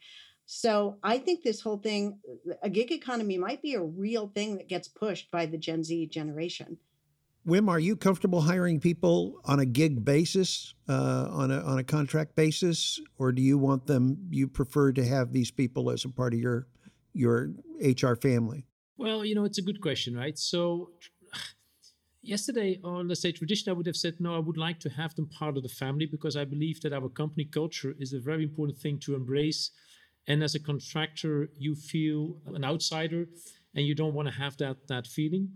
so 0.52 0.98
i 1.04 1.16
think 1.16 1.44
this 1.44 1.62
whole 1.62 1.78
thing 1.78 2.18
a 2.64 2.70
gig 2.70 2.92
economy 2.92 3.38
might 3.38 3.62
be 3.62 3.76
a 3.76 3.82
real 3.82 4.28
thing 4.34 4.58
that 4.58 4.68
gets 4.68 4.88
pushed 4.88 5.30
by 5.30 5.46
the 5.46 5.58
gen 5.58 5.84
z 5.84 6.08
generation 6.08 6.76
Wim, 7.48 7.70
are 7.70 7.80
you 7.80 7.96
comfortable 7.96 8.42
hiring 8.42 8.80
people 8.80 9.40
on 9.46 9.60
a 9.60 9.66
gig 9.66 10.04
basis, 10.04 10.76
uh, 10.88 11.30
on 11.32 11.50
a 11.52 11.62
on 11.62 11.80
a 11.80 11.84
contract 11.84 12.36
basis, 12.36 13.00
or 13.18 13.32
do 13.32 13.42
you 13.42 13.58
want 13.58 13.88
them? 13.88 14.28
You 14.30 14.48
prefer 14.48 14.92
to 14.92 15.06
have 15.06 15.32
these 15.32 15.50
people 15.50 15.90
as 15.90 16.04
a 16.04 16.10
part 16.10 16.34
of 16.34 16.40
your 16.40 16.68
your 17.14 17.52
HR 17.82 18.16
family? 18.16 18.68
Well, 18.98 19.24
you 19.24 19.36
know, 19.36 19.46
it's 19.46 19.58
a 19.58 19.64
good 19.64 19.82
question, 19.82 20.16
right? 20.16 20.38
So 20.38 20.92
yesterday, 22.22 22.80
or 22.84 23.04
let's 23.04 23.22
say 23.22 23.32
traditionally, 23.32 23.74
I 23.74 23.78
would 23.78 23.88
have 23.88 23.96
said 23.96 24.16
no. 24.20 24.36
I 24.36 24.40
would 24.40 24.58
like 24.58 24.80
to 24.82 24.90
have 24.90 25.16
them 25.16 25.28
part 25.28 25.56
of 25.56 25.64
the 25.64 25.70
family 25.70 26.06
because 26.06 26.36
I 26.36 26.44
believe 26.44 26.82
that 26.82 26.94
our 26.94 27.08
company 27.08 27.46
culture 27.46 27.96
is 27.98 28.12
a 28.12 28.20
very 28.20 28.44
important 28.44 28.78
thing 28.78 29.00
to 29.00 29.16
embrace. 29.16 29.72
And 30.30 30.44
as 30.44 30.56
a 30.56 30.60
contractor, 30.60 31.50
you 31.58 31.76
feel 31.76 32.38
an 32.56 32.64
outsider, 32.64 33.28
and 33.76 33.86
you 33.86 33.96
don't 33.96 34.14
want 34.14 34.28
to 34.30 34.34
have 34.34 34.56
that 34.58 34.88
that 34.88 35.08
feeling. 35.08 35.50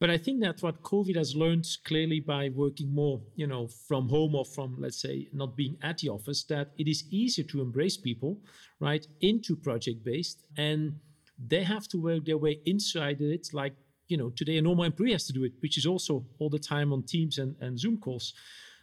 But 0.00 0.10
I 0.10 0.18
think 0.18 0.40
that 0.42 0.62
what 0.62 0.82
COVID 0.82 1.16
has 1.16 1.34
learned 1.34 1.66
clearly 1.84 2.20
by 2.20 2.50
working 2.50 2.94
more, 2.94 3.20
you 3.34 3.48
know, 3.48 3.66
from 3.66 4.08
home 4.08 4.34
or 4.36 4.44
from, 4.44 4.76
let's 4.78 5.00
say, 5.00 5.28
not 5.32 5.56
being 5.56 5.76
at 5.82 5.98
the 5.98 6.08
office, 6.08 6.44
that 6.44 6.70
it 6.78 6.86
is 6.86 7.04
easier 7.10 7.44
to 7.48 7.60
embrace 7.60 7.96
people, 7.96 8.38
right, 8.78 9.04
into 9.20 9.56
project 9.56 10.04
based. 10.04 10.46
And 10.56 11.00
they 11.36 11.64
have 11.64 11.88
to 11.88 12.00
work 12.00 12.26
their 12.26 12.38
way 12.38 12.60
inside 12.64 13.20
it. 13.20 13.48
Like, 13.52 13.74
you 14.06 14.16
know, 14.16 14.30
today 14.30 14.58
a 14.58 14.62
normal 14.62 14.84
employee 14.84 15.12
has 15.12 15.26
to 15.26 15.32
do 15.32 15.42
it, 15.42 15.54
which 15.60 15.76
is 15.76 15.86
also 15.86 16.24
all 16.38 16.48
the 16.48 16.60
time 16.60 16.92
on 16.92 17.02
Teams 17.02 17.38
and, 17.38 17.56
and 17.60 17.78
Zoom 17.78 17.98
calls. 17.98 18.34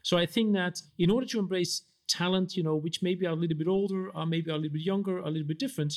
So 0.02 0.18
I 0.18 0.26
think 0.26 0.54
that 0.54 0.82
in 0.98 1.10
order 1.10 1.28
to 1.28 1.40
embrace 1.40 1.84
talent, 2.08 2.56
you 2.56 2.64
know, 2.64 2.76
which 2.76 3.02
maybe 3.02 3.26
are 3.26 3.34
a 3.34 3.36
little 3.36 3.58
bit 3.58 3.68
older 3.68 4.10
or 4.10 4.26
maybe 4.26 4.52
are 4.52 4.56
a 4.56 4.58
little 4.58 4.74
bit 4.74 4.82
younger, 4.82 5.20
a 5.20 5.30
little 5.30 5.48
bit 5.48 5.60
different, 5.60 5.94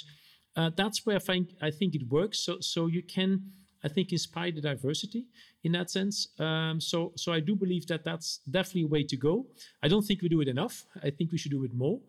uh, 0.57 0.71
that's 0.77 1.05
where 1.05 1.17
I 1.17 1.21
think 1.21 1.51
I 1.63 1.71
think 1.71 1.95
it 1.95 2.09
works. 2.09 2.41
So 2.41 2.59
so 2.61 2.87
you 2.87 3.03
can 3.03 3.53
I 3.85 3.89
think, 3.89 4.13
inspire 4.13 4.51
the 4.51 4.61
diversity 4.61 5.27
in 5.63 5.73
that 5.73 5.91
sense. 5.91 6.29
Um, 6.39 6.81
so, 6.81 7.13
so 7.17 7.33
I 7.33 7.41
do 7.41 7.55
believe 7.55 7.87
that 7.87 8.05
that's 8.05 8.41
definitely 8.51 8.83
a 8.83 8.89
way 8.89 9.05
to 9.05 9.17
go. 9.17 9.47
I 9.83 9.89
don't 9.89 10.03
think 10.03 10.23
we 10.23 10.29
do 10.29 10.41
it 10.41 10.49
enough. 10.49 10.85
I 11.03 11.11
think 11.11 11.31
we 11.31 11.39
should 11.39 11.53
do 11.53 11.65
it 11.65 11.75
more. 11.75 12.01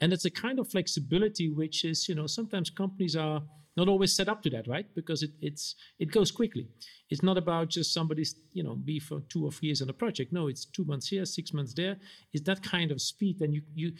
And 0.00 0.12
it's 0.12 0.24
a 0.24 0.30
kind 0.30 0.58
of 0.58 0.70
flexibility 0.70 1.50
which 1.50 1.84
is, 1.84 2.08
you 2.08 2.14
know, 2.14 2.26
sometimes 2.26 2.70
companies 2.70 3.16
are 3.16 3.42
not 3.80 3.88
always 3.88 4.14
set 4.14 4.28
up 4.28 4.42
to 4.42 4.50
that, 4.50 4.66
right? 4.68 4.86
Because 4.94 5.22
it, 5.22 5.32
it's 5.40 5.74
it 5.98 6.10
goes 6.10 6.30
quickly. 6.30 6.68
It's 7.08 7.22
not 7.22 7.36
about 7.38 7.68
just 7.68 7.92
somebody's, 7.92 8.34
you 8.52 8.62
know, 8.62 8.74
be 8.74 8.98
for 9.00 9.20
two 9.28 9.44
or 9.46 9.50
three 9.50 9.68
years 9.68 9.82
on 9.82 9.88
a 9.88 9.92
project. 9.92 10.32
No, 10.32 10.48
it's 10.48 10.64
two 10.64 10.84
months 10.84 11.08
here, 11.08 11.24
six 11.24 11.52
months 11.52 11.74
there. 11.74 11.96
It's 12.32 12.44
that 12.44 12.62
kind 12.62 12.90
of 12.92 13.00
speed, 13.00 13.40
and 13.40 13.54
you 13.54 13.62
you 13.74 13.92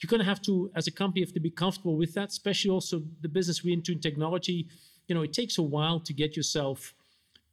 you're 0.00 0.08
going 0.08 0.20
to 0.20 0.30
have 0.32 0.40
to, 0.42 0.70
as 0.76 0.86
a 0.86 0.92
company, 0.92 1.20
have 1.22 1.32
to 1.32 1.40
be 1.40 1.50
comfortable 1.50 1.96
with 1.96 2.14
that. 2.14 2.28
Especially 2.28 2.70
also 2.70 3.02
the 3.20 3.28
business 3.28 3.64
we're 3.64 3.74
into 3.74 3.92
in 3.92 4.00
technology. 4.00 4.68
You 5.08 5.14
know, 5.14 5.22
it 5.22 5.32
takes 5.32 5.58
a 5.58 5.62
while 5.62 6.00
to 6.00 6.12
get 6.12 6.36
yourself 6.36 6.94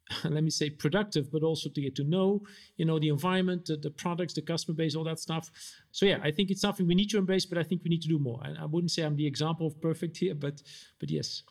let 0.24 0.42
me 0.42 0.50
say 0.50 0.70
productive 0.70 1.30
but 1.32 1.42
also 1.42 1.68
to 1.68 1.80
get 1.80 1.94
to 1.96 2.04
know 2.04 2.42
you 2.76 2.84
know 2.84 2.98
the 2.98 3.08
environment 3.08 3.66
the, 3.66 3.76
the, 3.76 3.90
products 3.90 4.34
the 4.34 4.42
customer 4.42 4.74
base 4.74 4.94
all 4.94 5.04
that 5.04 5.18
stuff 5.18 5.50
so 5.90 6.06
yeah 6.06 6.18
i 6.22 6.30
think 6.30 6.50
it's 6.50 6.60
something 6.60 6.86
we 6.86 6.94
need 6.94 7.10
to 7.10 7.18
embrace 7.18 7.44
but 7.44 7.58
i 7.58 7.62
think 7.62 7.82
we 7.82 7.90
need 7.90 8.02
to 8.02 8.08
do 8.08 8.18
more 8.18 8.40
and 8.44 8.56
i 8.58 8.64
wouldn't 8.64 8.90
say 8.90 9.02
i'm 9.02 9.16
the 9.16 9.26
example 9.26 9.66
of 9.66 9.80
perfect 9.80 10.16
here 10.16 10.34
but 10.34 10.62
but 11.00 11.10
yes 11.10 11.42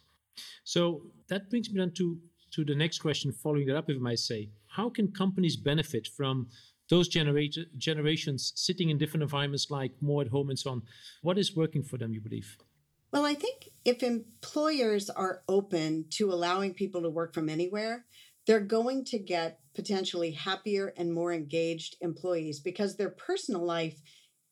so 0.63 1.01
that 1.29 1.49
brings 1.49 1.69
me 1.69 1.79
then 1.79 1.91
to 1.91 2.17
to 2.51 2.63
the 2.63 2.75
next 2.75 2.99
question 2.99 3.31
following 3.31 3.65
that 3.65 3.77
up 3.77 3.89
if 3.89 3.97
i 3.97 3.99
might 3.99 4.19
say 4.19 4.49
how 4.67 4.89
can 4.89 5.11
companies 5.11 5.55
benefit 5.55 6.07
from 6.07 6.47
those 6.89 7.07
genera- 7.07 7.47
generations 7.77 8.53
sitting 8.55 8.89
in 8.89 8.97
different 8.97 9.23
environments 9.23 9.71
like 9.71 9.91
more 10.01 10.21
at 10.21 10.27
home 10.27 10.49
and 10.49 10.59
so 10.59 10.71
on 10.71 10.81
what 11.21 11.37
is 11.37 11.55
working 11.55 11.83
for 11.83 11.97
them 11.97 12.13
you 12.13 12.21
believe 12.21 12.57
well, 13.15 13.23
I 13.23 13.33
think 13.33 13.69
if 13.85 14.03
employers 14.03 15.09
are 15.09 15.41
open 15.47 16.03
to 16.11 16.33
allowing 16.33 16.73
people 16.73 17.01
to 17.01 17.09
work 17.09 17.33
from 17.33 17.47
anywhere, 17.47 18.03
they're 18.45 18.59
going 18.59 19.05
to 19.05 19.19
get 19.19 19.59
potentially 19.73 20.31
happier 20.31 20.93
and 20.97 21.13
more 21.13 21.31
engaged 21.31 21.95
employees 22.01 22.59
because 22.59 22.97
their 22.97 23.11
personal 23.11 23.63
life 23.63 24.01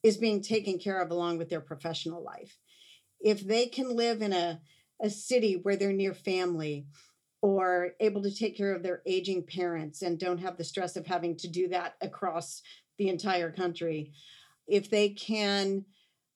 is 0.01 0.15
being 0.15 0.41
taken 0.41 0.79
care 0.79 1.01
of 1.01 1.11
along 1.11 1.39
with 1.39 1.49
their 1.49 1.59
professional 1.59 2.23
life. 2.23 2.57
If 3.19 3.45
they 3.45 3.65
can 3.65 3.97
live 3.97 4.21
in 4.21 4.31
a, 4.31 4.61
a 5.03 5.09
city 5.09 5.59
where 5.61 5.75
they're 5.75 5.93
near 5.93 6.13
family 6.13 6.87
or 7.41 7.89
able 7.99 8.23
to 8.23 8.33
take 8.33 8.55
care 8.55 8.73
of 8.73 8.81
their 8.81 9.01
aging 9.05 9.43
parents 9.43 10.01
and 10.01 10.17
don't 10.17 10.37
have 10.37 10.57
the 10.57 10.63
stress 10.63 10.95
of 10.95 11.05
having 11.05 11.35
to 11.35 11.47
do 11.47 11.67
that 11.67 11.95
across 12.01 12.61
the 12.97 13.09
entire 13.09 13.51
country, 13.51 14.13
if 14.65 14.89
they 14.89 15.09
can 15.09 15.83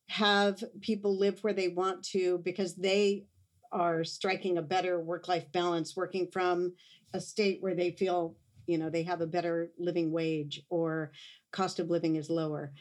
have 0.09 0.63
people 0.81 1.17
live 1.17 1.41
where 1.43 1.53
they 1.53 1.69
want 1.69 2.03
to 2.03 2.39
because 2.39 2.75
they 2.75 3.25
are 3.71 4.03
striking 4.03 4.57
a 4.57 4.61
better 4.61 4.99
work 4.99 5.27
life 5.27 5.49
balance 5.51 5.95
working 5.95 6.27
from 6.31 6.73
a 7.13 7.19
state 7.19 7.61
where 7.61 7.75
they 7.75 7.91
feel 7.91 8.35
you 8.65 8.77
know 8.77 8.89
they 8.89 9.03
have 9.03 9.19
a 9.19 9.27
better 9.27 9.69
living 9.77 10.11
wage 10.11 10.61
or 10.69 11.11
cost 11.51 11.79
of 11.79 11.89
living 11.89 12.15
is 12.15 12.29
lower 12.29 12.71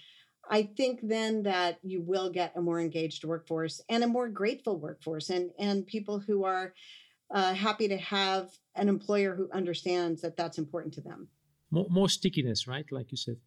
i 0.51 0.63
think 0.63 1.01
then 1.03 1.43
that 1.43 1.79
you 1.83 2.01
will 2.01 2.31
get 2.31 2.53
a 2.57 2.61
more 2.61 2.81
engaged 2.81 3.25
workforce 3.25 3.81
and 3.89 4.05
a 4.05 4.09
more 4.09 4.29
grateful 4.29 4.79
workforce 4.79 5.31
and 5.31 5.51
and 5.59 5.87
people 5.87 6.19
who 6.19 6.45
are 6.45 6.75
uh, 7.29 7.55
happy 7.55 7.89
to 7.89 7.97
have 7.97 8.51
an 8.77 8.89
employer 8.89 9.35
who 9.35 9.51
understands 9.53 10.23
that 10.23 10.37
that's 10.37 10.59
important 10.59 10.95
to 10.95 11.01
them. 11.01 11.27
More, 11.73 11.87
more 11.91 12.09
stickiness 12.09 12.69
right? 12.69 12.87
Like 12.93 13.11
you 13.11 13.17
said. 13.17 13.39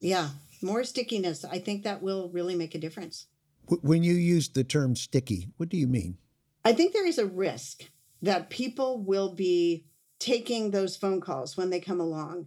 Yeah 0.00 0.30
more 0.62 0.84
stickiness. 0.84 1.44
I 1.44 1.58
think 1.58 1.84
that 1.84 2.02
will 2.02 2.28
really 2.30 2.54
make 2.54 2.74
a 2.74 2.78
difference. 2.78 3.26
When 3.66 4.02
you 4.02 4.14
use 4.14 4.48
the 4.48 4.64
term 4.64 4.96
sticky 4.96 5.48
what 5.56 5.68
do 5.68 5.76
you 5.76 5.86
mean? 5.86 6.18
I 6.64 6.72
think 6.72 6.92
there 6.92 7.06
is 7.06 7.18
a 7.18 7.26
risk 7.26 7.90
that 8.22 8.50
people 8.50 9.02
will 9.02 9.34
be 9.34 9.86
taking 10.18 10.70
those 10.70 10.96
phone 10.96 11.20
calls 11.20 11.56
when 11.56 11.70
they 11.70 11.80
come 11.80 12.00
along 12.00 12.46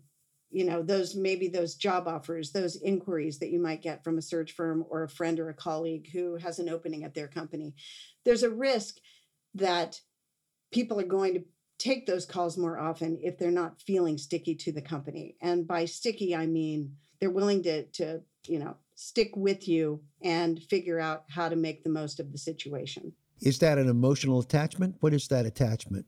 you 0.54 0.64
know 0.64 0.82
those 0.82 1.16
maybe 1.16 1.48
those 1.48 1.76
job 1.76 2.08
offers 2.08 2.52
those 2.52 2.76
inquiries 2.78 3.40
that 3.40 3.50
you 3.50 3.60
might 3.60 3.82
get 3.82 4.04
from 4.04 4.18
a 4.18 4.22
search 4.22 4.54
firm 4.54 4.86
or 4.90 5.04
a 5.04 5.10
friend 5.10 5.40
or 5.40 5.50
a 5.50 5.54
colleague 5.54 6.10
who 6.14 6.36
has 6.38 6.60
an 6.60 6.70
opening 6.70 7.04
at 7.04 7.14
their 7.14 7.28
company 7.28 7.74
there's 8.24 8.44
a 8.44 8.50
risk 8.50 8.98
that 9.56 10.00
people 10.72 11.00
are 11.00 11.04
going 11.04 11.34
to 11.34 11.44
take 11.80 12.06
those 12.06 12.26
calls 12.26 12.58
more 12.58 12.80
often 12.80 13.20
if 13.22 13.38
they're 13.38 13.52
not 13.52 13.82
feeling 13.82 14.18
sticky 14.18 14.56
to 14.56 14.72
the 14.72 14.82
company. 14.82 15.36
And 15.42 15.68
by 15.68 15.86
sticky 15.86 16.36
i 16.36 16.46
mean 16.46 16.96
they're 17.20 17.30
willing 17.30 17.64
to 17.64 17.84
to 17.86 18.22
you 18.48 18.60
know 18.60 18.76
stick 18.96 19.32
with 19.36 19.68
you 19.68 20.02
and 20.22 20.62
figure 20.64 21.00
out 21.00 21.24
how 21.30 21.50
to 21.50 21.56
make 21.56 21.84
the 21.84 21.90
most 21.90 22.20
of 22.20 22.32
the 22.32 22.38
situation. 22.38 23.14
Is 23.42 23.60
that 23.60 23.78
an 23.78 23.90
emotional 23.90 24.40
attachment? 24.40 24.96
What 25.00 25.14
is 25.14 25.28
that 25.30 25.46
attachment? 25.46 26.06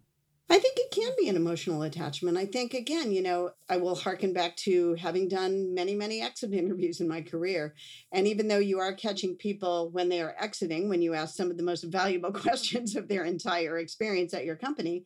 I 0.50 0.60
think 0.60 0.78
it 0.78 0.92
can 0.92 1.05
an 1.30 1.36
emotional 1.36 1.84
attachment. 1.84 2.38
I 2.38 2.46
think, 2.46 2.74
again, 2.74 3.12
you 3.12 3.22
know, 3.22 3.52
I 3.70 3.78
will 3.78 3.96
harken 3.96 4.34
back 4.34 4.56
to 4.58 4.96
having 4.96 5.28
done 5.28 5.74
many, 5.74 5.96
many 5.96 6.22
exit 6.22 6.54
interviews 6.54 7.02
in 7.02 7.08
my 7.08 7.22
career. 7.22 7.76
And 8.12 8.28
even 8.28 8.48
though 8.48 8.60
you 8.60 8.80
are 8.80 8.94
catching 8.94 9.36
people 9.36 9.90
when 9.92 10.10
they 10.10 10.22
are 10.22 10.36
exiting, 10.40 10.90
when 10.90 11.02
you 11.02 11.14
ask 11.14 11.36
some 11.36 11.52
of 11.52 11.58
the 11.58 11.64
most 11.64 11.84
valuable 11.90 12.32
questions 12.34 12.96
of 12.96 13.08
their 13.08 13.26
entire 13.26 13.78
experience 13.78 14.34
at 14.34 14.46
your 14.46 14.56
company, 14.56 15.06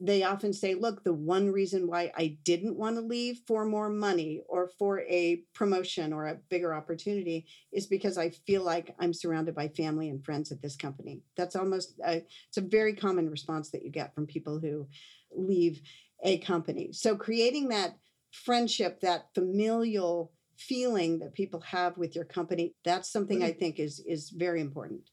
they 0.00 0.22
often 0.22 0.52
say, 0.52 0.74
look, 0.74 1.04
the 1.04 1.14
one 1.14 1.50
reason 1.50 1.86
why 1.86 2.12
I 2.16 2.36
didn't 2.44 2.76
want 2.76 2.96
to 2.96 3.02
leave 3.02 3.40
for 3.46 3.64
more 3.64 3.88
money 3.88 4.42
or 4.48 4.70
for 4.78 5.00
a 5.02 5.42
promotion 5.54 6.12
or 6.12 6.26
a 6.26 6.38
bigger 6.50 6.74
opportunity 6.74 7.46
is 7.72 7.86
because 7.86 8.18
I 8.18 8.30
feel 8.30 8.64
like 8.64 8.94
I'm 8.98 9.14
surrounded 9.14 9.54
by 9.54 9.68
family 9.68 10.08
and 10.10 10.24
friends 10.24 10.50
at 10.50 10.60
this 10.60 10.76
company. 10.76 11.22
That's 11.36 11.54
almost, 11.54 11.94
a, 12.04 12.16
it's 12.48 12.56
a 12.56 12.62
very 12.62 12.94
common 12.94 13.30
response 13.30 13.70
that 13.70 13.84
you 13.84 13.90
get 13.90 14.14
from 14.14 14.26
people 14.26 14.58
who 14.58 14.88
leave 15.36 15.80
a 16.22 16.38
company. 16.38 16.92
So 16.92 17.16
creating 17.16 17.68
that 17.68 17.96
friendship, 18.32 19.00
that 19.00 19.26
familial 19.34 20.32
feeling 20.56 21.18
that 21.18 21.34
people 21.34 21.60
have 21.60 21.96
with 21.98 22.14
your 22.14 22.24
company, 22.24 22.74
that's 22.84 23.10
something 23.10 23.42
I 23.42 23.52
think 23.52 23.78
is, 23.78 24.02
is 24.06 24.30
very 24.30 24.60
important. 24.60 25.10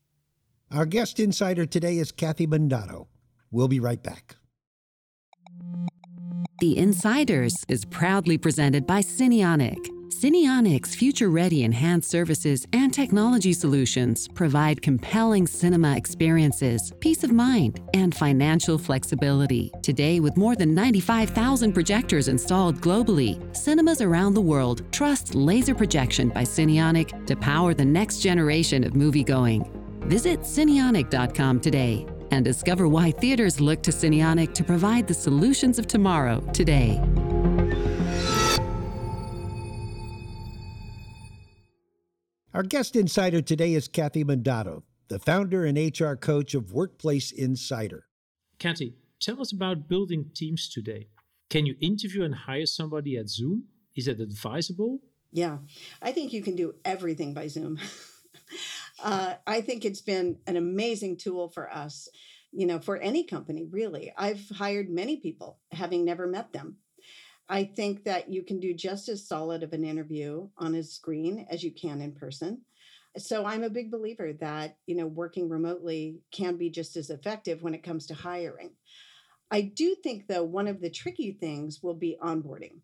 Our 0.71 0.85
guest 0.85 1.19
insider 1.19 1.65
today 1.65 1.97
is 1.97 2.11
Kathy 2.11 2.47
Mandato. 2.47 3.07
We'll 3.51 3.67
be 3.67 3.79
right 3.79 4.01
back. 4.01 4.37
The 6.61 6.77
Insiders 6.77 7.65
is 7.67 7.85
proudly 7.85 8.37
presented 8.37 8.85
by 8.87 9.01
Cinionic. 9.01 10.00
Cinionic's 10.21 10.93
future 10.93 11.31
ready 11.31 11.63
enhanced 11.63 12.11
services 12.11 12.67
and 12.73 12.93
technology 12.93 13.53
solutions 13.53 14.27
provide 14.27 14.79
compelling 14.79 15.47
cinema 15.47 15.97
experiences, 15.97 16.93
peace 16.99 17.23
of 17.23 17.31
mind, 17.31 17.79
and 17.95 18.13
financial 18.13 18.77
flexibility. 18.77 19.71
Today, 19.81 20.19
with 20.19 20.37
more 20.37 20.55
than 20.55 20.75
95,000 20.75 21.73
projectors 21.73 22.27
installed 22.27 22.79
globally, 22.81 23.39
cinemas 23.57 23.99
around 23.99 24.35
the 24.35 24.41
world 24.41 24.83
trust 24.91 25.33
laser 25.33 25.73
projection 25.73 26.29
by 26.29 26.43
Cinionic 26.43 27.25
to 27.25 27.35
power 27.35 27.73
the 27.73 27.83
next 27.83 28.19
generation 28.19 28.83
of 28.83 28.93
moviegoing. 28.93 29.67
Visit 30.03 30.41
Cinionic.com 30.41 31.59
today 31.59 32.05
and 32.29 32.45
discover 32.45 32.87
why 32.87 33.09
theaters 33.09 33.59
look 33.59 33.81
to 33.81 33.89
Cinionic 33.89 34.53
to 34.53 34.63
provide 34.63 35.07
the 35.07 35.15
solutions 35.15 35.79
of 35.79 35.87
tomorrow 35.87 36.41
today. 36.53 37.01
Our 42.53 42.63
guest 42.63 42.97
insider 42.97 43.41
today 43.41 43.75
is 43.75 43.87
Kathy 43.87 44.25
Mandato, 44.25 44.83
the 45.07 45.19
founder 45.19 45.63
and 45.63 45.77
HR 45.77 46.15
coach 46.15 46.53
of 46.53 46.73
Workplace 46.73 47.31
Insider. 47.31 48.07
Kathy, 48.59 48.95
tell 49.21 49.39
us 49.39 49.53
about 49.53 49.87
building 49.87 50.31
teams 50.35 50.67
today. 50.67 51.07
Can 51.49 51.65
you 51.65 51.77
interview 51.79 52.23
and 52.23 52.35
hire 52.35 52.65
somebody 52.65 53.15
at 53.15 53.29
Zoom? 53.29 53.67
Is 53.95 54.09
it 54.09 54.19
advisable? 54.19 54.99
Yeah, 55.31 55.59
I 56.01 56.11
think 56.11 56.33
you 56.33 56.43
can 56.43 56.57
do 56.57 56.75
everything 56.83 57.33
by 57.33 57.47
Zoom. 57.47 57.79
uh, 59.01 59.35
I 59.47 59.61
think 59.61 59.85
it's 59.85 60.01
been 60.01 60.39
an 60.45 60.57
amazing 60.57 61.15
tool 61.15 61.47
for 61.47 61.71
us, 61.71 62.09
you 62.51 62.67
know, 62.67 62.79
for 62.79 62.97
any 62.97 63.23
company, 63.23 63.65
really. 63.71 64.11
I've 64.17 64.49
hired 64.49 64.89
many 64.89 65.15
people 65.15 65.59
having 65.71 66.03
never 66.03 66.27
met 66.27 66.51
them. 66.51 66.79
I 67.51 67.65
think 67.65 68.05
that 68.05 68.31
you 68.31 68.43
can 68.43 68.61
do 68.61 68.73
just 68.73 69.09
as 69.09 69.27
solid 69.27 69.61
of 69.61 69.73
an 69.73 69.83
interview 69.83 70.47
on 70.57 70.73
a 70.73 70.83
screen 70.83 71.45
as 71.49 71.61
you 71.61 71.71
can 71.71 71.99
in 72.01 72.13
person. 72.13 72.61
So 73.17 73.45
I'm 73.45 73.63
a 73.63 73.69
big 73.69 73.91
believer 73.91 74.31
that, 74.39 74.77
you 74.87 74.95
know, 74.95 75.05
working 75.05 75.49
remotely 75.49 76.21
can 76.31 76.55
be 76.55 76.69
just 76.69 76.95
as 76.95 77.09
effective 77.09 77.61
when 77.61 77.73
it 77.73 77.83
comes 77.83 78.05
to 78.05 78.13
hiring. 78.13 78.71
I 79.51 79.63
do 79.63 79.95
think 80.01 80.27
though 80.27 80.45
one 80.45 80.69
of 80.69 80.79
the 80.79 80.89
tricky 80.89 81.33
things 81.33 81.83
will 81.83 81.93
be 81.93 82.17
onboarding. 82.23 82.79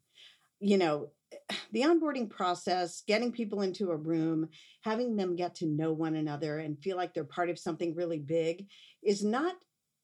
You 0.60 0.78
know, 0.78 1.12
the 1.72 1.84
onboarding 1.84 2.30
process, 2.30 3.04
getting 3.08 3.32
people 3.32 3.62
into 3.62 3.92
a 3.92 3.96
room, 3.96 4.50
having 4.82 5.16
them 5.16 5.38
get 5.38 5.56
to 5.56 5.66
know 5.66 5.94
one 5.94 6.18
another 6.18 6.60
and 6.60 6.78
feel 6.78 6.98
like 6.98 7.14
they're 7.14 7.24
part 7.24 7.50
of 7.50 7.58
something 7.58 7.96
really 7.96 8.20
big 8.20 8.66
is 9.02 9.24
not, 9.24 9.56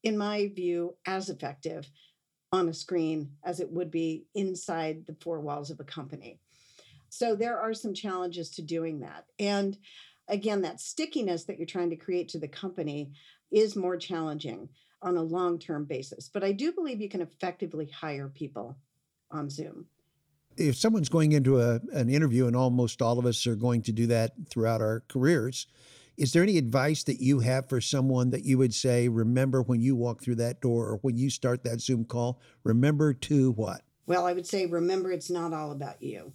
in 0.04 0.18
my 0.18 0.54
view, 0.56 0.96
as 1.06 1.30
effective 1.30 1.92
on 2.54 2.70
a 2.70 2.74
screen 2.74 3.32
as 3.44 3.60
it 3.60 3.70
would 3.72 3.92
be 3.92 4.28
inside 4.36 5.06
the 5.08 5.16
four 5.20 5.42
walls 5.42 5.72
of 5.72 5.80
a 5.80 5.84
company. 5.84 6.40
So 7.10 7.36
there 7.36 7.60
are 7.60 7.74
some 7.74 7.94
challenges 7.94 8.52
to 8.52 8.62
doing 8.62 9.00
that. 9.00 9.26
And 9.40 9.78
again, 10.28 10.62
that 10.62 10.80
stickiness 10.80 11.44
that 11.46 11.58
you're 11.58 11.66
trying 11.66 11.90
to 11.90 11.96
create 11.96 12.30
to 12.30 12.40
the 12.40 12.48
company 12.48 13.12
is 13.52 13.76
more 13.76 13.98
challenging. 13.98 14.70
on 15.02 15.18
a 15.18 15.22
long 15.22 15.60
term 15.60 15.84
basis. 15.84 16.30
But 16.34 16.44
I 16.44 16.54
do 16.54 16.72
believe 16.72 17.02
you 17.02 17.10
can 17.10 17.22
effectively 17.22 17.88
hire 17.88 18.30
people 18.30 18.78
on 19.30 19.50
Zoom. 19.50 19.88
If 20.56 20.78
someone's 20.78 21.10
going 21.10 21.34
into 21.34 21.60
a, 21.60 21.82
an 21.92 22.10
interview, 22.10 22.48
and 22.48 22.56
almost 22.56 23.02
all 23.02 23.20
of 23.20 23.26
us 23.26 23.46
are 23.48 23.56
going 23.56 23.82
to 23.82 23.92
do 23.92 24.08
that 24.08 24.32
throughout 24.50 24.82
our 24.82 25.04
careers, 25.10 25.68
is 26.18 26.34
there 26.34 26.44
any 26.44 26.58
advice 26.58 27.04
that 27.04 27.22
you 27.22 27.40
have 27.40 27.70
for 27.70 27.82
someone 27.82 28.30
that 28.32 28.46
you 28.46 28.58
would 28.58 28.74
say, 28.74 29.08
remember 29.08 29.62
when 29.62 29.82
you 29.82 29.96
walk 29.96 30.22
through 30.22 30.36
that 30.36 30.62
door 30.62 30.88
or 30.88 30.98
when 31.02 31.18
you 31.18 31.30
start 31.30 31.64
that 31.64 31.82
Zoom 31.82 32.06
call, 32.06 32.40
remember 32.64 33.14
to 33.14 33.52
what? 33.52 33.82
Well, 34.06 34.26
I 34.26 34.34
would 34.34 34.48
say, 34.48 34.66
remember 34.66 35.12
it's 35.12 35.30
not 35.30 35.54
all 35.54 35.72
about 35.72 36.02
you. 36.02 36.34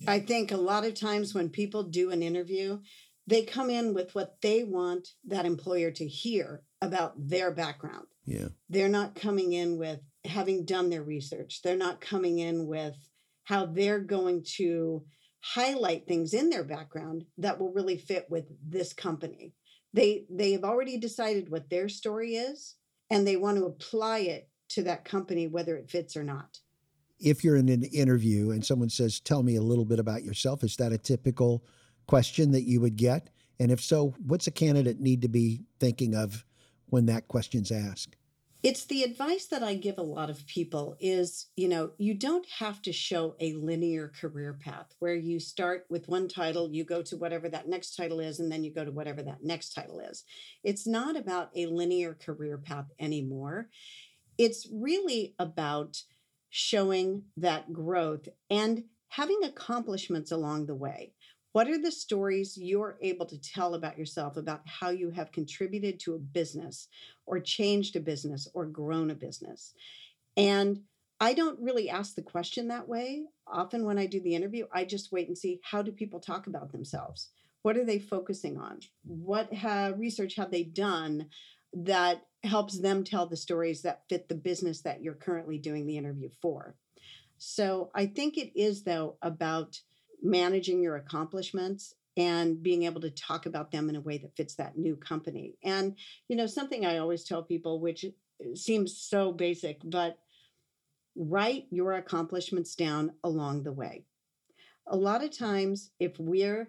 Yeah. 0.00 0.12
I 0.12 0.20
think 0.20 0.50
a 0.50 0.56
lot 0.56 0.84
of 0.84 0.94
times 0.94 1.34
when 1.34 1.48
people 1.48 1.84
do 1.84 2.10
an 2.10 2.22
interview, 2.22 2.80
they 3.26 3.42
come 3.42 3.70
in 3.70 3.94
with 3.94 4.14
what 4.14 4.36
they 4.42 4.64
want 4.64 5.08
that 5.26 5.46
employer 5.46 5.90
to 5.92 6.06
hear 6.06 6.62
about 6.82 7.14
their 7.16 7.50
background. 7.50 8.06
Yeah. 8.26 8.48
They're 8.68 8.88
not 8.88 9.14
coming 9.14 9.52
in 9.52 9.78
with 9.78 10.00
having 10.24 10.64
done 10.64 10.90
their 10.90 11.02
research. 11.02 11.62
They're 11.62 11.76
not 11.76 12.00
coming 12.00 12.38
in 12.38 12.66
with 12.66 12.96
how 13.44 13.66
they're 13.66 14.00
going 14.00 14.44
to 14.56 15.04
highlight 15.44 16.06
things 16.06 16.32
in 16.32 16.48
their 16.48 16.64
background 16.64 17.26
that 17.36 17.60
will 17.60 17.70
really 17.70 17.98
fit 17.98 18.26
with 18.30 18.46
this 18.66 18.94
company. 18.94 19.52
They 19.92 20.24
they 20.30 20.52
have 20.52 20.64
already 20.64 20.96
decided 20.96 21.50
what 21.50 21.68
their 21.68 21.90
story 21.90 22.36
is 22.36 22.76
and 23.10 23.26
they 23.26 23.36
want 23.36 23.58
to 23.58 23.66
apply 23.66 24.20
it 24.20 24.48
to 24.70 24.82
that 24.84 25.04
company 25.04 25.46
whether 25.46 25.76
it 25.76 25.90
fits 25.90 26.16
or 26.16 26.24
not. 26.24 26.60
If 27.20 27.44
you're 27.44 27.56
in 27.56 27.68
an 27.68 27.84
interview 27.84 28.52
and 28.52 28.64
someone 28.64 28.88
says, 28.88 29.20
"Tell 29.20 29.42
me 29.42 29.56
a 29.56 29.62
little 29.62 29.84
bit 29.84 29.98
about 29.98 30.24
yourself," 30.24 30.64
is 30.64 30.76
that 30.76 30.92
a 30.92 30.98
typical 30.98 31.62
question 32.06 32.52
that 32.52 32.64
you 32.64 32.80
would 32.80 32.96
get? 32.96 33.28
And 33.60 33.70
if 33.70 33.82
so, 33.82 34.14
what's 34.26 34.46
a 34.46 34.50
candidate 34.50 34.98
need 34.98 35.20
to 35.22 35.28
be 35.28 35.60
thinking 35.78 36.14
of 36.14 36.44
when 36.86 37.04
that 37.06 37.28
question's 37.28 37.70
asked? 37.70 38.16
It's 38.64 38.86
the 38.86 39.02
advice 39.02 39.44
that 39.48 39.62
I 39.62 39.74
give 39.74 39.98
a 39.98 40.02
lot 40.02 40.30
of 40.30 40.46
people 40.46 40.96
is, 40.98 41.48
you 41.54 41.68
know, 41.68 41.90
you 41.98 42.14
don't 42.14 42.46
have 42.60 42.80
to 42.82 42.94
show 42.94 43.36
a 43.38 43.52
linear 43.52 44.10
career 44.18 44.58
path 44.58 44.94
where 45.00 45.14
you 45.14 45.38
start 45.38 45.84
with 45.90 46.08
one 46.08 46.28
title, 46.28 46.70
you 46.72 46.82
go 46.82 47.02
to 47.02 47.16
whatever 47.18 47.50
that 47.50 47.68
next 47.68 47.94
title 47.94 48.20
is, 48.20 48.40
and 48.40 48.50
then 48.50 48.64
you 48.64 48.72
go 48.72 48.82
to 48.82 48.90
whatever 48.90 49.22
that 49.22 49.44
next 49.44 49.74
title 49.74 50.00
is. 50.00 50.24
It's 50.62 50.86
not 50.86 51.14
about 51.14 51.50
a 51.54 51.66
linear 51.66 52.14
career 52.14 52.56
path 52.56 52.86
anymore. 52.98 53.68
It's 54.38 54.66
really 54.72 55.34
about 55.38 55.98
showing 56.48 57.24
that 57.36 57.70
growth 57.70 58.28
and 58.48 58.84
having 59.08 59.40
accomplishments 59.44 60.32
along 60.32 60.64
the 60.66 60.74
way. 60.74 61.12
What 61.54 61.68
are 61.68 61.78
the 61.80 61.92
stories 61.92 62.58
you're 62.58 62.98
able 63.00 63.26
to 63.26 63.40
tell 63.40 63.74
about 63.74 63.96
yourself 63.96 64.36
about 64.36 64.62
how 64.66 64.90
you 64.90 65.10
have 65.10 65.30
contributed 65.30 66.00
to 66.00 66.14
a 66.14 66.18
business 66.18 66.88
or 67.26 67.38
changed 67.38 67.94
a 67.94 68.00
business 68.00 68.48
or 68.54 68.66
grown 68.66 69.08
a 69.08 69.14
business? 69.14 69.72
And 70.36 70.80
I 71.20 71.32
don't 71.32 71.60
really 71.60 71.88
ask 71.88 72.16
the 72.16 72.22
question 72.22 72.66
that 72.68 72.88
way. 72.88 73.26
Often 73.46 73.84
when 73.84 74.00
I 74.00 74.06
do 74.06 74.20
the 74.20 74.34
interview, 74.34 74.66
I 74.72 74.84
just 74.84 75.12
wait 75.12 75.28
and 75.28 75.38
see 75.38 75.60
how 75.62 75.80
do 75.80 75.92
people 75.92 76.18
talk 76.18 76.48
about 76.48 76.72
themselves? 76.72 77.28
What 77.62 77.76
are 77.76 77.84
they 77.84 78.00
focusing 78.00 78.58
on? 78.58 78.80
What 79.04 79.54
ha- 79.54 79.92
research 79.96 80.34
have 80.34 80.50
they 80.50 80.64
done 80.64 81.28
that 81.72 82.26
helps 82.42 82.80
them 82.80 83.04
tell 83.04 83.28
the 83.28 83.36
stories 83.36 83.82
that 83.82 84.02
fit 84.08 84.28
the 84.28 84.34
business 84.34 84.80
that 84.80 85.04
you're 85.04 85.14
currently 85.14 85.58
doing 85.58 85.86
the 85.86 85.98
interview 85.98 86.30
for? 86.42 86.74
So 87.38 87.92
I 87.94 88.06
think 88.06 88.38
it 88.38 88.58
is, 88.58 88.82
though, 88.82 89.18
about 89.22 89.80
managing 90.24 90.82
your 90.82 90.96
accomplishments 90.96 91.94
and 92.16 92.62
being 92.62 92.84
able 92.84 93.00
to 93.00 93.10
talk 93.10 93.46
about 93.46 93.70
them 93.70 93.88
in 93.88 93.96
a 93.96 94.00
way 94.00 94.18
that 94.18 94.36
fits 94.36 94.54
that 94.54 94.78
new 94.78 94.96
company. 94.96 95.56
And, 95.62 95.96
you 96.28 96.36
know, 96.36 96.46
something 96.46 96.86
I 96.86 96.98
always 96.98 97.24
tell 97.24 97.42
people, 97.42 97.80
which 97.80 98.06
seems 98.54 98.96
so 98.96 99.32
basic, 99.32 99.80
but 99.84 100.18
write 101.16 101.66
your 101.70 101.94
accomplishments 101.94 102.74
down 102.74 103.12
along 103.22 103.62
the 103.62 103.72
way. 103.72 104.04
A 104.86 104.96
lot 104.96 105.24
of 105.24 105.36
times, 105.36 105.90
if 105.98 106.18
we're, 106.18 106.68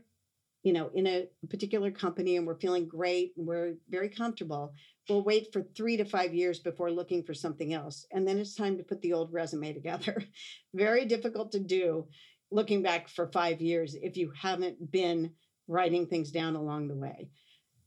you 0.63 0.73
know, 0.73 0.89
in 0.93 1.05
a 1.05 1.27
particular 1.49 1.91
company 1.91 2.37
and 2.37 2.47
we're 2.47 2.59
feeling 2.59 2.87
great 2.87 3.33
and 3.37 3.45
we're 3.45 3.75
very 3.89 4.09
comfortable, 4.09 4.73
we'll 5.09 5.23
wait 5.23 5.53
for 5.53 5.61
three 5.61 5.97
to 5.97 6.05
five 6.05 6.33
years 6.33 6.59
before 6.59 6.91
looking 6.91 7.23
for 7.23 7.33
something 7.33 7.73
else. 7.73 8.07
And 8.11 8.27
then 8.27 8.39
it's 8.39 8.55
time 8.55 8.77
to 8.77 8.83
put 8.83 9.01
the 9.01 9.13
old 9.13 9.31
resume 9.31 9.73
together. 9.73 10.23
very 10.73 11.05
difficult 11.05 11.51
to 11.51 11.59
do 11.59 12.07
looking 12.55 12.81
back 12.81 13.09
for 13.09 13.27
five 13.27 13.61
years 13.61 13.95
if 14.01 14.15
you 14.15 14.31
haven't 14.41 14.89
been 14.89 15.31
writing 15.67 16.07
things 16.07 16.31
down 16.31 16.55
along 16.55 16.87
the 16.87 16.95
way. 16.95 17.29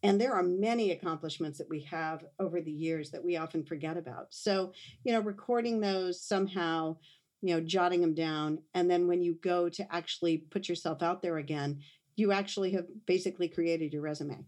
And 0.02 0.20
there 0.20 0.34
are 0.34 0.42
many 0.42 0.92
accomplishments 0.92 1.58
that 1.58 1.70
we 1.70 1.80
have 1.90 2.22
over 2.38 2.60
the 2.60 2.70
years 2.70 3.10
that 3.10 3.24
we 3.24 3.36
often 3.36 3.64
forget 3.64 3.96
about. 3.96 4.26
So, 4.30 4.72
you 5.04 5.12
know, 5.12 5.20
recording 5.20 5.80
those 5.80 6.20
somehow, 6.20 6.98
you 7.40 7.54
know, 7.54 7.60
jotting 7.60 8.02
them 8.02 8.14
down. 8.14 8.58
And 8.74 8.90
then 8.90 9.08
when 9.08 9.22
you 9.22 9.38
go 9.42 9.70
to 9.70 9.92
actually 9.92 10.36
put 10.36 10.68
yourself 10.68 11.02
out 11.02 11.22
there 11.22 11.38
again, 11.38 11.80
you 12.16 12.30
actually 12.30 12.72
have 12.72 12.86
basically 13.06 13.48
created 13.48 13.92
your 13.92 14.02
resume. 14.02 14.44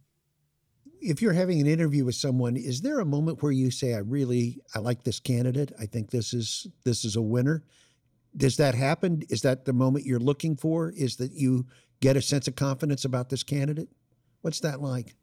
If 1.01 1.23
you're 1.23 1.33
having 1.33 1.63
an 1.63 1.67
interview 1.67 2.05
with 2.05 2.15
someone, 2.15 2.57
is 2.57 2.83
there 2.83 3.01
a 3.01 3.07
moment 3.07 3.43
where 3.43 3.53
you 3.53 3.71
say, 3.71 3.95
I 3.95 4.01
really 4.01 4.61
I 4.75 4.81
like 4.81 5.03
this 5.03 5.19
candidate. 5.19 5.73
I 5.81 5.87
think 5.87 6.11
this 6.11 6.35
is 6.35 6.67
this 6.85 7.07
is 7.07 7.17
a 7.17 7.23
winner 7.23 7.65
does 8.37 8.57
that 8.57 8.75
happen? 8.75 9.23
Is 9.29 9.43
that 9.43 9.65
the 9.65 9.73
moment 9.73 10.07
you're 10.07 10.21
looking 10.21 10.57
for? 10.57 10.91
Is 10.91 11.17
that 11.17 11.33
you 11.33 11.67
get 12.01 12.17
a 12.17 12.23
sense 12.23 12.49
of 12.49 12.57
confidence 12.57 13.05
about 13.05 13.29
this 13.29 13.43
candidate? 13.43 13.89
What's 14.43 14.61
that 14.61 14.81
like? 14.81 15.15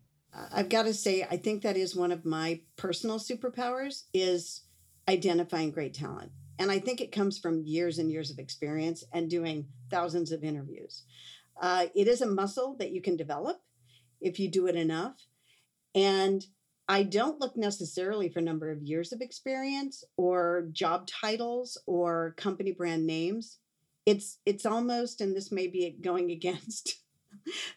I've 0.54 0.70
got 0.70 0.84
to 0.84 0.94
say, 0.94 1.24
I 1.24 1.38
think 1.38 1.64
that 1.64 1.78
is 1.78 1.96
one 1.96 2.12
of 2.12 2.26
my 2.26 2.62
personal 2.76 3.18
superpowers 3.18 4.04
is 4.14 4.62
identifying 5.08 5.72
great 5.72 5.94
talent. 5.94 6.32
And 6.60 6.72
I 6.72 6.80
think 6.80 7.02
it 7.02 7.12
comes 7.12 7.40
from 7.40 7.64
years 7.64 7.98
and 7.98 8.12
years 8.12 8.30
of 8.30 8.40
experience 8.40 9.04
and 9.14 9.30
doing 9.30 9.68
thousands 9.90 10.32
of 10.32 10.44
interviews. 10.44 11.04
Uh, 11.60 11.88
it 11.96 12.08
is 12.08 12.22
a 12.22 12.28
muscle 12.28 12.76
that 12.78 12.92
you 12.92 13.02
can 13.02 13.16
develop 13.16 13.62
if 14.22 14.40
you 14.40 14.50
do 14.50 14.68
it 14.68 14.76
enough. 14.76 15.16
And 15.96 16.46
I 16.90 17.04
don't 17.04 17.40
look 17.40 17.58
necessarily 17.58 18.30
for 18.30 18.42
number 18.42 18.72
of 18.72 18.82
years 18.82 19.12
of 19.12 19.22
experience 19.22 20.04
or 20.16 20.70
job 20.72 21.08
titles 21.08 21.78
or 21.86 22.34
company 22.38 22.72
brand 22.72 23.06
names. 23.06 23.58
It's 24.06 24.40
it's 24.46 24.66
almost, 24.66 25.20
and 25.20 25.36
this 25.36 25.52
may 25.52 25.68
be 25.68 25.98
going 26.02 26.32
against 26.38 26.96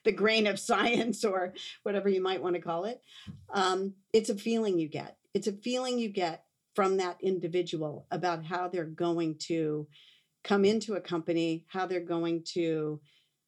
the 0.05 0.13
grain 0.13 0.47
of 0.47 0.61
science 0.61 1.25
or 1.25 1.55
whatever 1.83 2.09
you 2.09 2.23
might 2.23 2.43
want 2.43 2.55
to 2.55 2.63
call 2.63 2.85
it. 2.85 3.03
Um, 3.53 3.95
it's 4.13 4.31
a 4.31 4.37
feeling 4.37 4.79
you 4.79 4.89
get. 4.89 5.17
It's 5.35 5.49
a 5.49 5.53
feeling 5.53 5.99
you 5.99 6.09
get 6.09 6.45
from 6.75 6.97
that 6.99 7.19
individual 7.21 8.07
about 8.11 8.45
how 8.45 8.69
they're 8.69 8.85
going 8.85 9.37
to 9.39 9.89
come 10.45 10.65
into 10.65 10.95
a 10.95 11.01
company, 11.01 11.65
how 11.69 11.87
they're 11.87 12.01
going 12.01 12.45
to 12.55 13.01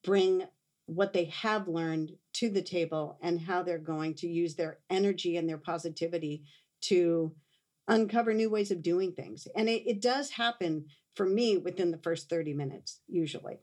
bring 0.04 0.44
what 0.86 1.12
they 1.12 1.26
have 1.26 1.68
learned 1.68 2.12
to 2.34 2.50
the 2.50 2.62
table 2.62 3.18
and 3.22 3.40
how 3.40 3.62
they're 3.62 3.78
going 3.78 4.14
to 4.14 4.26
use 4.26 4.54
their 4.54 4.78
energy 4.90 5.36
and 5.36 5.48
their 5.48 5.58
positivity 5.58 6.42
to 6.82 7.32
uncover 7.88 8.34
new 8.34 8.50
ways 8.50 8.70
of 8.70 8.82
doing 8.82 9.12
things. 9.12 9.46
And 9.56 9.68
it, 9.68 9.88
it 9.88 10.00
does 10.00 10.30
happen 10.30 10.86
for 11.14 11.26
me 11.26 11.56
within 11.56 11.90
the 11.90 11.98
first 11.98 12.28
30 12.28 12.54
minutes, 12.54 13.00
usually. 13.08 13.58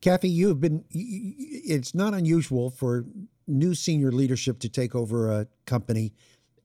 Kathy, 0.00 0.28
you 0.28 0.48
have 0.48 0.60
been, 0.60 0.84
it's 0.90 1.94
not 1.94 2.14
unusual 2.14 2.70
for 2.70 3.06
new 3.46 3.74
senior 3.74 4.12
leadership 4.12 4.58
to 4.60 4.68
take 4.68 4.94
over 4.94 5.30
a 5.30 5.46
company 5.64 6.12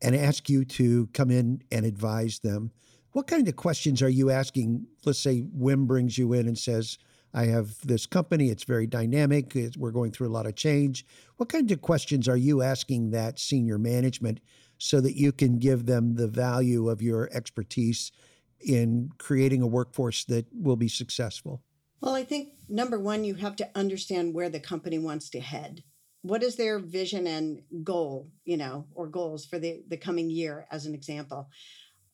and 0.02 0.16
ask 0.16 0.50
you 0.50 0.66
to 0.66 1.08
come 1.14 1.32
in 1.32 1.62
and 1.72 1.86
advise 1.86 2.40
them. 2.40 2.72
What 3.12 3.28
kind 3.28 3.48
of 3.48 3.56
questions 3.56 4.02
are 4.02 4.10
you 4.10 4.30
asking? 4.30 4.88
Let's 5.06 5.20
say 5.20 5.44
Wim 5.58 5.86
brings 5.86 6.18
you 6.18 6.34
in 6.34 6.48
and 6.48 6.58
says, 6.58 6.98
I 7.34 7.46
have 7.46 7.80
this 7.86 8.06
company, 8.06 8.50
it's 8.50 8.64
very 8.64 8.88
dynamic, 8.88 9.56
it's, 9.56 9.78
we're 9.78 9.92
going 9.92 10.12
through 10.12 10.28
a 10.28 10.36
lot 10.36 10.46
of 10.46 10.56
change. 10.56 11.06
What 11.38 11.50
kinds 11.50 11.72
of 11.72 11.82
questions 11.82 12.28
are 12.28 12.38
you 12.38 12.62
asking 12.62 13.12
that 13.12 13.40
senior 13.40 13.78
management 13.78 14.42
so 14.78 15.00
that 15.02 15.16
you 15.16 15.32
can 15.32 15.60
give 15.60 15.86
them 15.86 16.16
the 16.16 16.28
value 16.28 16.90
of 16.90 17.02
your 17.02 17.30
expertise 17.32 18.12
in 18.60 19.10
creating 19.18 19.62
a 19.62 19.68
workforce 19.68 20.26
that 20.26 20.46
will 20.54 20.76
be 20.76 20.88
successful? 20.88 21.64
Well, 22.02 22.16
I 22.16 22.24
think 22.24 22.50
number 22.68 23.00
one, 23.00 23.24
you 23.24 23.36
have 23.36 23.56
to 23.58 23.70
understand 23.76 24.34
where 24.34 24.50
the 24.50 24.60
company 24.60 25.00
wants 25.00 25.30
to 25.30 25.40
head. 25.40 25.84
What 26.24 26.44
is 26.44 26.56
their 26.56 26.80
vision 26.80 27.28
and 27.28 27.62
goal, 27.84 28.30
you 28.44 28.58
know, 28.58 28.86
or 28.94 29.08
goals 29.08 29.46
for 29.46 29.58
the, 29.58 29.84
the 29.88 29.98
coming 29.98 30.30
year, 30.30 30.68
as 30.72 30.86
an 30.86 30.94
example? 30.94 31.50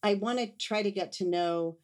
I 0.02 0.14
want 0.14 0.38
to 0.38 0.46
try 0.58 0.82
to 0.82 0.90
get 0.90 1.12
to 1.12 1.28
know 1.28 1.78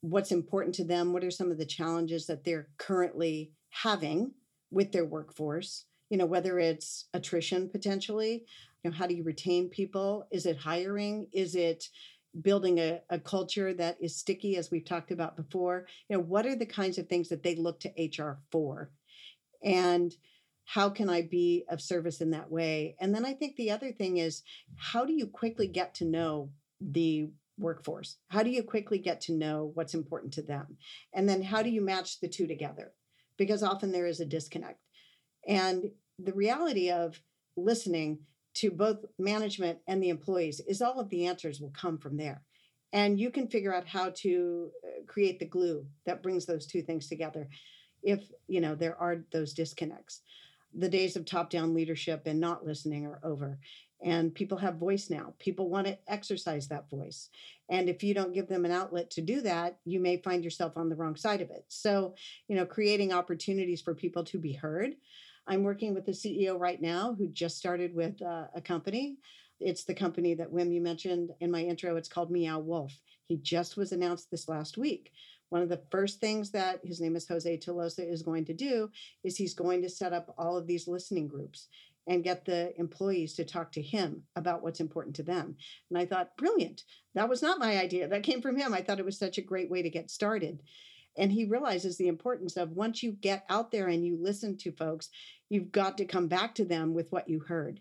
what's 0.00 0.32
important 0.32 0.74
to 0.76 0.84
them, 0.84 1.12
what 1.12 1.24
are 1.24 1.30
some 1.30 1.50
of 1.50 1.58
the 1.58 1.66
challenges 1.66 2.26
that 2.26 2.44
they're 2.44 2.68
currently 2.78 3.52
having 3.70 4.32
with 4.70 4.92
their 4.92 5.04
workforce, 5.04 5.84
you 6.10 6.16
know, 6.16 6.26
whether 6.26 6.58
it's 6.58 7.06
attrition 7.14 7.68
potentially, 7.68 8.44
you 8.82 8.90
know, 8.90 8.96
how 8.96 9.06
do 9.06 9.14
you 9.14 9.24
retain 9.24 9.68
people? 9.68 10.26
Is 10.30 10.46
it 10.46 10.56
hiring? 10.56 11.28
Is 11.32 11.54
it 11.54 11.88
building 12.42 12.78
a, 12.78 13.00
a 13.10 13.18
culture 13.18 13.72
that 13.74 13.96
is 14.00 14.16
sticky, 14.16 14.56
as 14.56 14.70
we've 14.70 14.84
talked 14.84 15.10
about 15.10 15.36
before? 15.36 15.86
You 16.08 16.16
know, 16.16 16.22
what 16.22 16.46
are 16.46 16.56
the 16.56 16.66
kinds 16.66 16.98
of 16.98 17.08
things 17.08 17.28
that 17.28 17.42
they 17.42 17.54
look 17.54 17.80
to 17.80 17.92
HR 17.98 18.38
for? 18.50 18.90
And 19.62 20.14
how 20.64 20.90
can 20.90 21.08
I 21.08 21.22
be 21.22 21.64
of 21.70 21.80
service 21.80 22.20
in 22.20 22.30
that 22.30 22.50
way? 22.50 22.96
And 23.00 23.14
then 23.14 23.24
I 23.24 23.32
think 23.32 23.56
the 23.56 23.70
other 23.70 23.92
thing 23.92 24.18
is 24.18 24.42
how 24.76 25.04
do 25.04 25.12
you 25.12 25.26
quickly 25.26 25.68
get 25.68 25.94
to 25.94 26.04
know 26.04 26.50
the 26.80 27.30
workforce? 27.58 28.16
How 28.28 28.42
do 28.42 28.50
you 28.50 28.62
quickly 28.62 28.98
get 28.98 29.20
to 29.22 29.32
know 29.32 29.70
what's 29.74 29.94
important 29.94 30.32
to 30.34 30.42
them? 30.42 30.76
And 31.14 31.28
then 31.28 31.42
how 31.42 31.62
do 31.62 31.70
you 31.70 31.80
match 31.80 32.20
the 32.20 32.28
two 32.28 32.46
together? 32.46 32.92
Because 33.38 33.62
often 33.62 33.92
there 33.92 34.06
is 34.06 34.20
a 34.20 34.26
disconnect. 34.26 34.80
And 35.46 35.90
the 36.18 36.32
reality 36.32 36.90
of 36.90 37.20
listening 37.56 38.20
to 38.54 38.70
both 38.70 39.04
management 39.18 39.78
and 39.86 40.02
the 40.02 40.08
employees 40.08 40.60
is 40.66 40.80
all 40.80 40.98
of 40.98 41.10
the 41.10 41.26
answers 41.26 41.60
will 41.60 41.72
come 41.78 41.98
from 41.98 42.16
there. 42.16 42.42
And 42.92 43.20
you 43.20 43.30
can 43.30 43.48
figure 43.48 43.74
out 43.74 43.86
how 43.86 44.12
to 44.16 44.70
uh, 44.84 45.04
create 45.06 45.38
the 45.38 45.46
glue 45.46 45.86
that 46.06 46.22
brings 46.22 46.46
those 46.46 46.66
two 46.66 46.82
things 46.82 47.08
together 47.08 47.48
if, 48.02 48.20
you 48.46 48.60
know, 48.60 48.74
there 48.74 48.96
are 48.96 49.24
those 49.32 49.52
disconnects. 49.52 50.22
The 50.74 50.88
days 50.88 51.16
of 51.16 51.24
top-down 51.24 51.74
leadership 51.74 52.22
and 52.26 52.40
not 52.40 52.64
listening 52.64 53.06
are 53.06 53.20
over 53.22 53.58
and 54.02 54.34
people 54.34 54.58
have 54.58 54.76
voice 54.76 55.08
now. 55.10 55.34
People 55.38 55.70
want 55.70 55.86
to 55.86 55.98
exercise 56.06 56.68
that 56.68 56.90
voice. 56.90 57.30
And 57.70 57.88
if 57.88 58.02
you 58.02 58.14
don't 58.14 58.34
give 58.34 58.48
them 58.48 58.64
an 58.64 58.70
outlet 58.70 59.10
to 59.12 59.22
do 59.22 59.40
that, 59.42 59.78
you 59.84 60.00
may 60.00 60.18
find 60.18 60.44
yourself 60.44 60.76
on 60.76 60.88
the 60.88 60.96
wrong 60.96 61.16
side 61.16 61.40
of 61.40 61.50
it. 61.50 61.64
So, 61.68 62.14
you 62.48 62.56
know, 62.56 62.66
creating 62.66 63.12
opportunities 63.12 63.80
for 63.80 63.94
people 63.94 64.24
to 64.24 64.38
be 64.38 64.52
heard. 64.52 64.94
I'm 65.46 65.62
working 65.62 65.94
with 65.94 66.04
the 66.04 66.12
CEO 66.12 66.58
right 66.58 66.80
now 66.80 67.14
who 67.16 67.28
just 67.28 67.56
started 67.56 67.94
with 67.94 68.20
uh, 68.20 68.46
a 68.54 68.60
company. 68.60 69.16
It's 69.60 69.84
the 69.84 69.94
company 69.94 70.34
that 70.34 70.52
Wim 70.52 70.72
you 70.72 70.82
mentioned 70.82 71.30
in 71.40 71.50
my 71.50 71.62
intro. 71.62 71.96
It's 71.96 72.08
called 72.08 72.30
Meow 72.30 72.58
Wolf. 72.58 72.92
He 73.26 73.36
just 73.38 73.76
was 73.76 73.92
announced 73.92 74.30
this 74.30 74.48
last 74.48 74.76
week. 74.76 75.12
One 75.48 75.62
of 75.62 75.68
the 75.68 75.82
first 75.90 76.20
things 76.20 76.50
that 76.50 76.80
his 76.84 77.00
name 77.00 77.16
is 77.16 77.28
Jose 77.28 77.58
Tolosa 77.58 78.10
is 78.10 78.22
going 78.22 78.44
to 78.46 78.54
do 78.54 78.90
is 79.22 79.36
he's 79.36 79.54
going 79.54 79.80
to 79.82 79.88
set 79.88 80.12
up 80.12 80.34
all 80.36 80.56
of 80.56 80.66
these 80.66 80.88
listening 80.88 81.28
groups 81.28 81.68
and 82.06 82.24
get 82.24 82.44
the 82.44 82.78
employees 82.78 83.34
to 83.34 83.44
talk 83.44 83.72
to 83.72 83.82
him 83.82 84.22
about 84.36 84.62
what's 84.62 84.80
important 84.80 85.16
to 85.16 85.22
them. 85.22 85.56
And 85.90 85.98
I 85.98 86.06
thought, 86.06 86.36
brilliant. 86.36 86.82
That 87.14 87.28
was 87.28 87.42
not 87.42 87.58
my 87.58 87.78
idea. 87.78 88.06
That 88.08 88.22
came 88.22 88.40
from 88.40 88.56
him. 88.56 88.72
I 88.72 88.80
thought 88.80 89.00
it 89.00 89.04
was 89.04 89.18
such 89.18 89.38
a 89.38 89.42
great 89.42 89.70
way 89.70 89.82
to 89.82 89.90
get 89.90 90.10
started. 90.10 90.62
And 91.18 91.32
he 91.32 91.46
realizes 91.46 91.96
the 91.96 92.08
importance 92.08 92.56
of 92.56 92.72
once 92.72 93.02
you 93.02 93.12
get 93.12 93.44
out 93.48 93.70
there 93.70 93.88
and 93.88 94.04
you 94.04 94.18
listen 94.20 94.56
to 94.58 94.72
folks, 94.72 95.08
you've 95.48 95.72
got 95.72 95.96
to 95.98 96.04
come 96.04 96.28
back 96.28 96.54
to 96.56 96.64
them 96.64 96.94
with 96.94 97.10
what 97.10 97.28
you 97.28 97.40
heard 97.40 97.80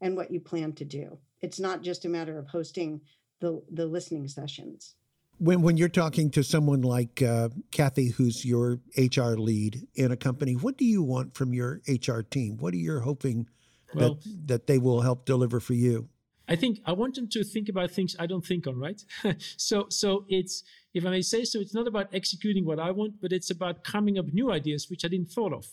and 0.00 0.16
what 0.16 0.30
you 0.30 0.40
plan 0.40 0.72
to 0.74 0.84
do. 0.84 1.18
It's 1.40 1.58
not 1.58 1.82
just 1.82 2.04
a 2.04 2.08
matter 2.08 2.38
of 2.38 2.48
hosting 2.48 3.00
the, 3.40 3.62
the 3.72 3.86
listening 3.86 4.28
sessions. 4.28 4.94
When, 5.38 5.60
when 5.60 5.76
you're 5.76 5.88
talking 5.88 6.30
to 6.30 6.42
someone 6.42 6.82
like 6.82 7.20
uh, 7.20 7.50
Kathy, 7.70 8.10
who's 8.10 8.44
your 8.44 8.80
HR 8.96 9.34
lead 9.34 9.86
in 9.94 10.10
a 10.10 10.16
company, 10.16 10.54
what 10.54 10.78
do 10.78 10.86
you 10.86 11.02
want 11.02 11.34
from 11.34 11.52
your 11.52 11.82
HR 11.86 12.20
team? 12.20 12.56
What 12.56 12.72
are 12.72 12.78
you 12.78 13.00
hoping 13.00 13.46
well, 13.94 14.14
that, 14.14 14.46
that 14.46 14.66
they 14.66 14.78
will 14.78 15.00
help 15.00 15.24
deliver 15.24 15.60
for 15.60 15.74
you? 15.74 16.08
I 16.48 16.56
think 16.56 16.80
I 16.86 16.92
want 16.92 17.16
them 17.16 17.28
to 17.30 17.42
think 17.42 17.68
about 17.68 17.90
things 17.90 18.14
I 18.18 18.26
don't 18.26 18.46
think 18.46 18.66
on, 18.66 18.78
right? 18.78 19.02
so, 19.56 19.86
so 19.88 20.24
it's 20.28 20.62
if 20.94 21.04
I 21.04 21.10
may 21.10 21.22
say 21.22 21.44
so, 21.44 21.60
it's 21.60 21.74
not 21.74 21.86
about 21.86 22.08
executing 22.14 22.64
what 22.64 22.78
I 22.78 22.90
want, 22.90 23.20
but 23.20 23.32
it's 23.32 23.50
about 23.50 23.84
coming 23.84 24.18
up 24.18 24.26
new 24.32 24.52
ideas 24.52 24.88
which 24.88 25.04
I 25.04 25.08
didn't 25.08 25.30
thought 25.30 25.52
of. 25.52 25.66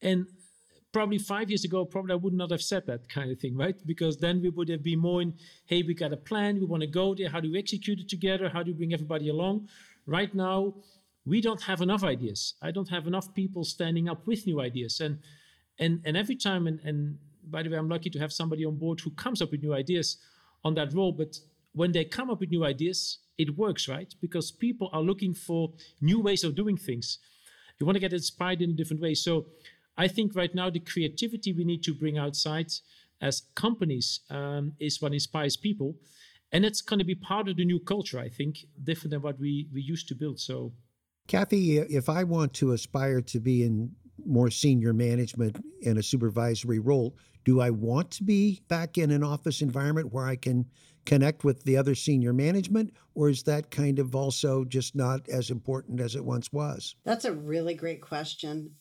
And 0.00 0.26
probably 0.92 1.18
five 1.18 1.50
years 1.50 1.64
ago, 1.64 1.84
probably 1.84 2.12
I 2.12 2.16
would 2.16 2.32
not 2.32 2.50
have 2.50 2.62
said 2.62 2.86
that 2.86 3.08
kind 3.08 3.30
of 3.30 3.38
thing, 3.38 3.56
right? 3.56 3.76
Because 3.86 4.16
then 4.18 4.40
we 4.40 4.48
would 4.48 4.68
have 4.68 4.82
been 4.82 4.98
more 4.98 5.20
in, 5.20 5.34
hey, 5.66 5.82
we 5.82 5.94
got 5.94 6.12
a 6.12 6.16
plan, 6.16 6.58
we 6.58 6.66
want 6.66 6.80
to 6.80 6.86
go 6.86 7.14
there. 7.14 7.28
How 7.28 7.40
do 7.40 7.52
we 7.52 7.58
execute 7.58 8.00
it 8.00 8.08
together? 8.08 8.48
How 8.48 8.62
do 8.62 8.72
we 8.72 8.78
bring 8.78 8.94
everybody 8.94 9.28
along? 9.28 9.68
Right 10.06 10.34
now, 10.34 10.74
we 11.26 11.40
don't 11.42 11.62
have 11.62 11.82
enough 11.82 12.02
ideas. 12.02 12.54
I 12.62 12.70
don't 12.70 12.88
have 12.88 13.06
enough 13.06 13.34
people 13.34 13.64
standing 13.64 14.08
up 14.08 14.26
with 14.26 14.46
new 14.46 14.60
ideas. 14.60 15.00
And 15.00 15.18
and 15.78 16.00
and 16.04 16.16
every 16.16 16.36
time 16.36 16.66
and, 16.66 16.80
and 16.80 17.18
by 17.50 17.62
the 17.62 17.70
way, 17.70 17.76
I'm 17.76 17.88
lucky 17.88 18.10
to 18.10 18.18
have 18.18 18.32
somebody 18.32 18.64
on 18.64 18.76
board 18.76 19.00
who 19.00 19.10
comes 19.10 19.42
up 19.42 19.50
with 19.50 19.62
new 19.62 19.74
ideas 19.74 20.18
on 20.64 20.74
that 20.74 20.92
role. 20.92 21.12
But 21.12 21.38
when 21.72 21.92
they 21.92 22.04
come 22.04 22.30
up 22.30 22.40
with 22.40 22.50
new 22.50 22.64
ideas, 22.64 23.18
it 23.36 23.56
works, 23.56 23.88
right? 23.88 24.12
Because 24.20 24.50
people 24.50 24.90
are 24.92 25.02
looking 25.02 25.34
for 25.34 25.72
new 26.00 26.20
ways 26.20 26.44
of 26.44 26.54
doing 26.54 26.76
things. 26.76 27.18
You 27.78 27.86
want 27.86 27.96
to 27.96 28.00
get 28.00 28.12
inspired 28.12 28.60
in 28.60 28.70
a 28.70 28.74
different 28.74 29.02
way. 29.02 29.14
So 29.14 29.46
I 29.96 30.08
think 30.08 30.34
right 30.34 30.54
now 30.54 30.70
the 30.70 30.80
creativity 30.80 31.52
we 31.52 31.64
need 31.64 31.82
to 31.84 31.94
bring 31.94 32.18
outside 32.18 32.72
as 33.20 33.42
companies 33.54 34.20
um, 34.30 34.72
is 34.78 35.00
what 35.00 35.12
inspires 35.12 35.56
people. 35.56 35.94
And 36.50 36.64
it's 36.64 36.80
going 36.80 36.98
to 36.98 37.04
be 37.04 37.14
part 37.14 37.48
of 37.48 37.56
the 37.56 37.64
new 37.64 37.78
culture, 37.78 38.18
I 38.18 38.28
think, 38.28 38.58
different 38.82 39.10
than 39.10 39.22
what 39.22 39.38
we, 39.38 39.68
we 39.72 39.82
used 39.82 40.08
to 40.08 40.14
build. 40.14 40.40
So, 40.40 40.72
Kathy, 41.26 41.78
if 41.78 42.08
I 42.08 42.24
want 42.24 42.54
to 42.54 42.72
aspire 42.72 43.20
to 43.20 43.38
be 43.38 43.62
in 43.62 43.94
more 44.26 44.50
senior 44.50 44.92
management 44.92 45.64
in 45.80 45.98
a 45.98 46.02
supervisory 46.02 46.78
role, 46.78 47.16
do 47.44 47.60
I 47.60 47.70
want 47.70 48.10
to 48.12 48.24
be 48.24 48.60
back 48.68 48.98
in 48.98 49.10
an 49.10 49.22
office 49.22 49.62
environment 49.62 50.12
where 50.12 50.26
I 50.26 50.36
can 50.36 50.66
connect 51.06 51.44
with 51.44 51.64
the 51.64 51.76
other 51.76 51.94
senior 51.94 52.34
management, 52.34 52.92
or 53.14 53.30
is 53.30 53.44
that 53.44 53.70
kind 53.70 53.98
of 53.98 54.14
also 54.14 54.64
just 54.64 54.94
not 54.94 55.26
as 55.28 55.50
important 55.50 56.00
as 56.00 56.14
it 56.14 56.24
once 56.24 56.52
was? 56.52 56.96
That's 57.04 57.24
a 57.24 57.32
really 57.32 57.74
great 57.74 58.02
question. 58.02 58.72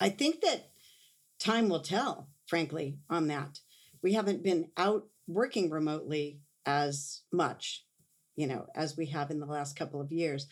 I 0.00 0.08
think 0.08 0.40
that 0.40 0.70
time 1.38 1.68
will 1.68 1.80
tell, 1.80 2.30
frankly, 2.46 2.98
on 3.10 3.26
that. 3.26 3.60
We 4.02 4.14
haven't 4.14 4.42
been 4.42 4.70
out 4.76 5.06
working 5.26 5.68
remotely 5.68 6.40
as 6.64 7.22
much, 7.32 7.84
you 8.36 8.46
know, 8.46 8.66
as 8.74 8.96
we 8.96 9.06
have 9.06 9.30
in 9.30 9.40
the 9.40 9.46
last 9.46 9.76
couple 9.76 10.00
of 10.00 10.12
years. 10.12 10.46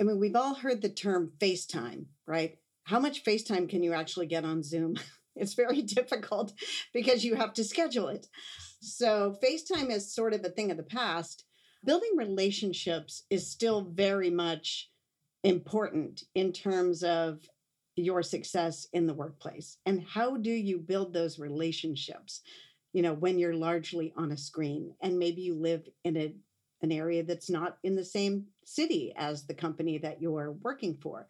I 0.00 0.04
mean, 0.04 0.20
we've 0.20 0.36
all 0.36 0.54
heard 0.54 0.82
the 0.82 0.88
term 0.88 1.32
FaceTime, 1.40 2.06
right? 2.26 2.58
How 2.88 2.98
much 2.98 3.22
FaceTime 3.22 3.68
can 3.68 3.82
you 3.82 3.92
actually 3.92 4.26
get 4.26 4.44
on 4.44 4.62
Zoom? 4.62 4.96
It's 5.40 5.54
very 5.54 5.82
difficult 5.98 6.52
because 6.92 7.24
you 7.24 7.36
have 7.36 7.52
to 7.52 7.62
schedule 7.62 8.08
it. 8.08 8.26
So 8.80 9.36
FaceTime 9.40 9.88
is 9.88 10.12
sort 10.12 10.34
of 10.34 10.44
a 10.44 10.48
thing 10.48 10.72
of 10.72 10.76
the 10.76 10.82
past. 10.82 11.44
Building 11.84 12.10
relationships 12.16 13.22
is 13.30 13.48
still 13.48 13.82
very 13.82 14.30
much 14.30 14.90
important 15.44 16.24
in 16.34 16.52
terms 16.52 17.04
of 17.04 17.48
your 17.94 18.24
success 18.24 18.88
in 18.92 19.06
the 19.06 19.14
workplace. 19.14 19.76
And 19.86 20.02
how 20.02 20.38
do 20.38 20.50
you 20.50 20.76
build 20.80 21.12
those 21.12 21.38
relationships? 21.38 22.40
You 22.92 23.02
know, 23.02 23.14
when 23.14 23.38
you're 23.38 23.54
largely 23.54 24.12
on 24.16 24.32
a 24.32 24.36
screen 24.36 24.92
and 25.00 25.20
maybe 25.20 25.42
you 25.42 25.54
live 25.54 25.84
in 26.02 26.16
a 26.16 26.34
an 26.80 26.92
area 26.92 27.22
that's 27.22 27.50
not 27.50 27.78
in 27.82 27.96
the 27.96 28.04
same 28.04 28.46
city 28.64 29.12
as 29.16 29.46
the 29.46 29.54
company 29.54 29.98
that 29.98 30.22
you're 30.22 30.52
working 30.62 30.96
for 31.02 31.28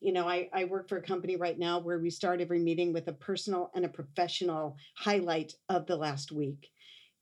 you 0.00 0.12
know, 0.12 0.28
I, 0.28 0.48
I 0.52 0.64
work 0.64 0.88
for 0.88 0.98
a 0.98 1.02
company 1.02 1.36
right 1.36 1.58
now 1.58 1.78
where 1.78 1.98
we 1.98 2.10
start 2.10 2.40
every 2.40 2.58
meeting 2.58 2.92
with 2.92 3.08
a 3.08 3.12
personal 3.12 3.70
and 3.74 3.84
a 3.84 3.88
professional 3.88 4.76
highlight 4.96 5.54
of 5.68 5.86
the 5.86 5.96
last 5.96 6.32
week. 6.32 6.70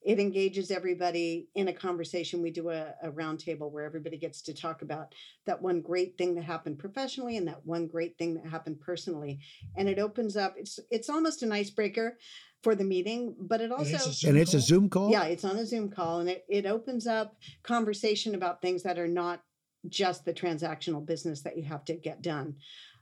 It 0.05 0.19
engages 0.19 0.71
everybody 0.71 1.49
in 1.55 1.69
a 1.69 1.73
conversation. 1.73 2.43
We 2.43 2.51
do 2.51 2.69
a, 2.69 2.93
a 3.03 3.11
roundtable 3.11 3.73
where 3.73 3.87
everybody 3.87 4.19
gets 4.19 4.43
to 4.43 4.53
talk 4.55 4.83
about 4.83 5.15
that 5.47 5.63
one 5.63 5.81
great 5.81 6.19
thing 6.19 6.35
that 6.35 6.45
happened 6.45 6.79
professionally 6.79 7.39
and 7.39 7.49
that 7.49 7.65
one 7.65 7.87
great 7.87 8.19
thing 8.19 8.35
that 8.35 8.47
happened 8.47 8.81
personally. 8.81 9.39
And 9.77 9.89
it 9.89 9.99
opens 9.99 10.37
up, 10.37 10.57
it's 10.59 10.79
it's 10.91 11.09
almost 11.09 11.43
an 11.43 11.53
icebreaker 11.53 12.19
for 12.63 12.75
the 12.75 12.85
meeting, 12.85 13.35
but 13.41 13.63
it 13.63 13.73
also 13.73 13.85
and 13.85 13.95
it's, 13.95 14.25
and 14.25 14.37
it's 14.37 14.55
a 14.55 14.61
Zoom 14.61 14.91
call. 14.91 15.11
Yeah, 15.11 15.25
it's 15.25 15.45
on 15.45 15.57
a 15.57 15.65
Zoom 15.65 15.91
call, 15.91 16.21
and 16.21 16.29
it 16.29 16.45
it 16.49 16.67
opens 16.67 17.07
up 17.07 17.37
conversation 17.63 18.35
about 18.35 18.61
things 18.61 18.83
that 18.83 18.99
are 18.99 19.09
not 19.09 19.43
just 19.89 20.25
the 20.25 20.33
transactional 20.33 21.05
business 21.05 21.43
that 21.43 21.57
you 21.57 21.63
have 21.65 21.85
to 21.87 21.95
get 21.95 22.23
done. 22.23 22.57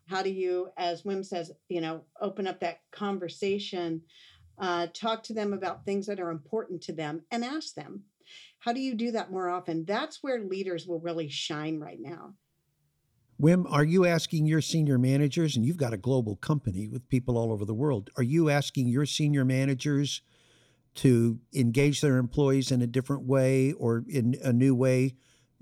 How 0.07 0.23
do 0.23 0.31
you, 0.31 0.69
as 0.77 1.03
Wim 1.03 1.25
says, 1.25 1.53
you 1.69 1.81
know, 1.81 2.03
open 2.21 2.47
up 2.47 2.61
that 2.61 2.81
conversation, 2.91 4.03
uh, 4.59 4.89
talk 4.93 5.23
to 5.25 5.35
them 5.35 5.53
about 5.53 5.85
things 5.85 6.07
that 6.07 6.21
are 6.21 6.31
important 6.31 6.83
to 6.83 6.93
them, 6.93 7.23
and 7.31 7.45
ask 7.45 7.75
them, 7.75 8.03
how 8.59 8.73
do 8.73 8.81
you 8.81 8.95
do 8.95 9.13
that 9.13 9.31
more 9.31 9.49
often? 9.49 9.85
That's 9.85 10.23
where 10.23 10.41
leaders 10.41 10.87
will 10.87 11.01
really 11.01 11.29
shine 11.29 11.79
right 11.79 12.01
now. 12.01 12.35
Wim, 13.41 13.65
are 13.71 13.85
you 13.85 14.07
asking 14.07 14.47
your 14.47 14.61
senior 14.61 14.99
managers, 14.99 15.57
and 15.57 15.67
you've 15.67 15.77
got 15.77 15.93
a 15.93 15.97
global 15.97 16.37
company 16.37 16.87
with 16.87 17.09
people 17.09 17.37
all 17.37 17.53
over 17.53 17.65
the 17.65 17.75
world, 17.75 18.11
are 18.17 18.23
you 18.23 18.51
asking 18.51 18.89
your 18.89 19.07
senior 19.07 19.45
managers 19.45 20.23
to 20.95 21.39
engage 21.55 22.01
their 22.01 22.19
employees 22.19 22.71
in 22.71 22.83
a 22.83 22.87
different 22.87 23.23
way 23.23 23.73
or 23.73 24.05
in 24.09 24.37
a 24.45 24.53
new 24.53 24.75
way 24.75 25.15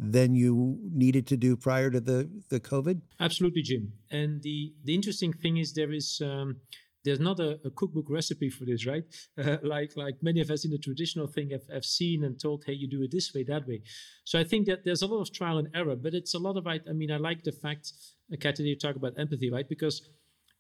than 0.02 0.34
you 0.34 0.78
needed 0.92 1.26
to 1.26 1.36
do 1.36 1.56
prior 1.56 1.90
to 1.90 2.00
the, 2.00 2.28
the 2.48 2.58
COVID? 2.58 3.02
Absolutely, 3.20 3.60
Jim. 3.60 3.92
And 4.10 4.42
the, 4.42 4.72
the 4.84 4.94
interesting 4.94 5.32
thing 5.32 5.58
is 5.58 5.74
there 5.74 5.92
is 5.92 6.22
um, 6.24 6.56
there's 7.04 7.20
not 7.20 7.38
a, 7.38 7.60
a, 7.64 7.70
cookbook 7.70 8.06
recipe 8.08 8.48
for 8.48 8.64
this, 8.64 8.86
right? 8.86 9.04
Uh, 9.38 9.58
like 9.62 9.92
like 9.96 10.16
many 10.22 10.40
of 10.40 10.50
us 10.50 10.64
in 10.64 10.70
the 10.70 10.78
traditional 10.78 11.26
thing 11.26 11.50
have, 11.50 11.66
have 11.72 11.84
seen 11.84 12.24
and 12.24 12.40
told, 12.40 12.64
hey, 12.66 12.72
you 12.72 12.88
do 12.88 13.02
it 13.02 13.10
this 13.10 13.32
way, 13.34 13.44
that 13.44 13.66
way. 13.68 13.82
So 14.24 14.38
I 14.38 14.44
think 14.44 14.66
that 14.66 14.84
there's 14.84 15.02
a 15.02 15.06
lot 15.06 15.20
of 15.20 15.32
trial 15.32 15.58
and 15.58 15.68
error, 15.74 15.96
but 15.96 16.14
it's 16.14 16.34
a 16.34 16.38
lot 16.38 16.56
of 16.56 16.66
I, 16.66 16.80
I 16.88 16.92
mean, 16.92 17.10
I 17.10 17.18
like 17.18 17.44
the 17.44 17.52
fact, 17.52 17.92
uh, 18.32 18.36
Kathy, 18.40 18.64
you 18.64 18.76
talk 18.76 18.96
about 18.96 19.18
empathy, 19.18 19.50
right? 19.50 19.68
Because 19.68 20.08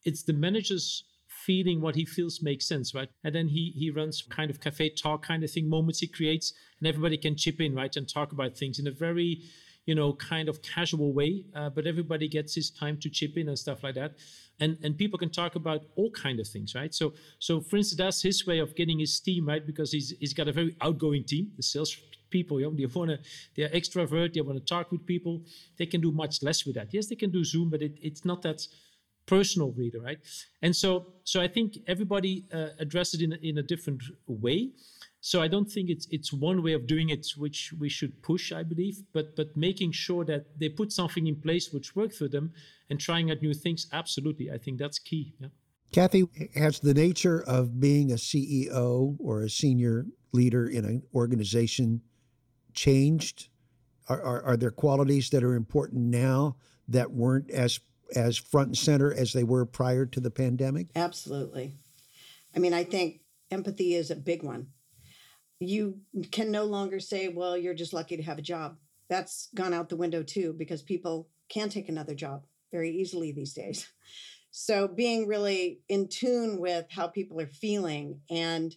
it's 0.04 0.22
the 0.22 0.34
manager's 0.34 1.04
feeling 1.46 1.80
what 1.80 1.94
he 1.94 2.04
feels 2.04 2.42
makes 2.42 2.66
sense, 2.66 2.94
right? 2.94 3.08
And 3.24 3.34
then 3.34 3.48
he 3.48 3.72
he 3.76 3.90
runs 3.90 4.22
kind 4.22 4.50
of 4.50 4.60
cafe 4.60 4.90
talk 4.90 5.26
kind 5.26 5.42
of 5.44 5.50
thing, 5.50 5.68
moments 5.68 6.00
he 6.00 6.06
creates, 6.06 6.52
and 6.78 6.88
everybody 6.88 7.16
can 7.16 7.36
chip 7.36 7.60
in, 7.60 7.74
right, 7.74 7.94
and 7.96 8.08
talk 8.08 8.32
about 8.32 8.56
things 8.56 8.78
in 8.78 8.86
a 8.86 8.90
very, 8.90 9.42
you 9.86 9.94
know, 9.94 10.12
kind 10.14 10.48
of 10.48 10.62
casual 10.62 11.12
way. 11.12 11.44
Uh, 11.54 11.70
but 11.70 11.86
everybody 11.86 12.28
gets 12.28 12.54
his 12.54 12.70
time 12.70 12.96
to 12.98 13.08
chip 13.08 13.36
in 13.36 13.48
and 13.48 13.58
stuff 13.58 13.82
like 13.82 13.94
that, 13.94 14.12
and 14.60 14.78
and 14.82 14.98
people 14.98 15.18
can 15.18 15.30
talk 15.30 15.54
about 15.54 15.80
all 15.96 16.10
kind 16.10 16.40
of 16.40 16.46
things, 16.46 16.74
right? 16.74 16.94
So 16.94 17.14
so 17.38 17.60
for 17.60 17.76
instance, 17.76 17.98
that's 17.98 18.22
his 18.22 18.46
way 18.46 18.58
of 18.58 18.74
getting 18.74 18.98
his 18.98 19.18
team 19.20 19.46
right 19.46 19.66
because 19.66 19.92
he's 19.92 20.14
he's 20.20 20.34
got 20.34 20.48
a 20.48 20.52
very 20.52 20.76
outgoing 20.80 21.24
team. 21.24 21.52
The 21.56 21.62
sales 21.62 21.96
people. 22.30 22.60
You 22.60 22.66
know, 22.66 22.76
they 22.76 22.86
want 22.86 23.10
to, 23.10 23.18
they're 23.56 23.68
extrovert. 23.70 24.34
They 24.34 24.40
want 24.40 24.58
to 24.58 24.64
talk 24.64 24.90
with 24.92 25.04
people. 25.04 25.42
They 25.78 25.86
can 25.86 26.00
do 26.00 26.12
much 26.12 26.42
less 26.42 26.64
with 26.64 26.76
that. 26.76 26.88
Yes, 26.92 27.08
they 27.08 27.16
can 27.16 27.30
do 27.30 27.44
Zoom, 27.44 27.70
but 27.70 27.82
it, 27.82 27.98
it's 28.00 28.24
not 28.24 28.42
that 28.42 28.66
personal 29.30 29.70
reader, 29.82 30.00
right? 30.00 30.18
And 30.60 30.74
so, 30.74 30.90
so 31.22 31.40
I 31.40 31.46
think 31.46 31.78
everybody 31.86 32.46
uh, 32.52 32.70
addresses 32.80 33.20
it 33.20 33.24
in 33.26 33.32
a, 33.32 33.38
in 33.50 33.58
a 33.58 33.62
different 33.62 34.02
way. 34.26 34.70
So 35.20 35.40
I 35.40 35.48
don't 35.48 35.70
think 35.70 35.90
it's 35.90 36.06
it's 36.10 36.32
one 36.32 36.62
way 36.62 36.72
of 36.72 36.86
doing 36.86 37.10
it 37.10 37.26
which 37.36 37.72
we 37.78 37.88
should 37.88 38.22
push, 38.22 38.52
I 38.52 38.62
believe, 38.62 38.96
but 39.12 39.36
but 39.36 39.48
making 39.54 39.92
sure 39.92 40.24
that 40.24 40.42
they 40.58 40.70
put 40.70 40.90
something 40.92 41.26
in 41.26 41.36
place 41.36 41.72
which 41.72 41.94
works 41.94 42.16
for 42.16 42.28
them 42.28 42.52
and 42.88 42.98
trying 42.98 43.30
out 43.30 43.42
new 43.42 43.54
things. 43.54 43.86
Absolutely, 43.92 44.50
I 44.50 44.58
think 44.58 44.78
that's 44.78 44.98
key. 44.98 45.34
Yeah. 45.38 45.48
Kathy, 45.92 46.24
has 46.54 46.80
the 46.80 46.94
nature 46.94 47.42
of 47.46 47.80
being 47.80 48.12
a 48.12 48.20
CEO 48.28 49.16
or 49.18 49.42
a 49.42 49.50
senior 49.50 50.06
leader 50.32 50.66
in 50.66 50.84
an 50.84 51.02
organization 51.14 52.00
changed? 52.72 53.48
Are, 54.08 54.22
are, 54.22 54.42
are 54.42 54.56
there 54.56 54.70
qualities 54.70 55.30
that 55.30 55.42
are 55.44 55.54
important 55.54 56.02
now 56.02 56.56
that 56.88 57.10
weren't 57.10 57.50
as 57.50 57.80
as 58.16 58.36
front 58.36 58.68
and 58.68 58.78
center 58.78 59.12
as 59.12 59.32
they 59.32 59.44
were 59.44 59.64
prior 59.64 60.06
to 60.06 60.20
the 60.20 60.30
pandemic? 60.30 60.88
Absolutely. 60.96 61.74
I 62.54 62.58
mean, 62.58 62.74
I 62.74 62.84
think 62.84 63.20
empathy 63.50 63.94
is 63.94 64.10
a 64.10 64.16
big 64.16 64.42
one. 64.42 64.68
You 65.60 66.00
can 66.32 66.50
no 66.50 66.64
longer 66.64 67.00
say, 67.00 67.28
well, 67.28 67.56
you're 67.56 67.74
just 67.74 67.92
lucky 67.92 68.16
to 68.16 68.22
have 68.22 68.38
a 68.38 68.42
job. 68.42 68.76
That's 69.08 69.48
gone 69.54 69.74
out 69.74 69.88
the 69.88 69.96
window 69.96 70.22
too, 70.22 70.54
because 70.56 70.82
people 70.82 71.28
can 71.48 71.68
take 71.68 71.88
another 71.88 72.14
job 72.14 72.44
very 72.72 72.90
easily 72.90 73.32
these 73.32 73.52
days. 73.52 73.88
So 74.52 74.88
being 74.88 75.26
really 75.26 75.80
in 75.88 76.08
tune 76.08 76.60
with 76.60 76.86
how 76.90 77.08
people 77.08 77.40
are 77.40 77.46
feeling 77.46 78.20
and 78.30 78.74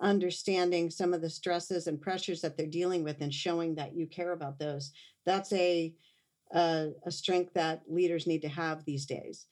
understanding 0.00 0.90
some 0.90 1.14
of 1.14 1.20
the 1.20 1.30
stresses 1.30 1.86
and 1.86 2.00
pressures 2.00 2.40
that 2.40 2.56
they're 2.56 2.66
dealing 2.66 3.04
with 3.04 3.20
and 3.20 3.32
showing 3.32 3.74
that 3.76 3.94
you 3.94 4.06
care 4.06 4.32
about 4.32 4.58
those, 4.58 4.92
that's 5.26 5.52
a, 5.52 5.94
a, 6.52 6.90
a 7.04 7.10
strength 7.10 7.54
that 7.54 7.82
leaders 7.88 8.26
need 8.26 8.42
to 8.42 8.48
have 8.48 8.84
these 8.84 9.06
days. 9.06 9.46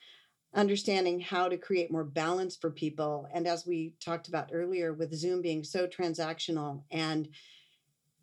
Understanding 0.55 1.21
how 1.21 1.49
to 1.49 1.57
create 1.57 1.93
more 1.93 2.05
balance 2.05 2.57
for 2.57 2.71
people. 2.71 3.29
And 3.33 3.47
as 3.47 3.67
we 3.67 3.95
talked 4.05 4.29
about 4.29 4.51
earlier, 4.53 4.93
with 4.93 5.15
Zoom 5.15 5.43
being 5.43 5.63
so 5.63 5.87
transactional 5.87 6.83
and 6.91 7.29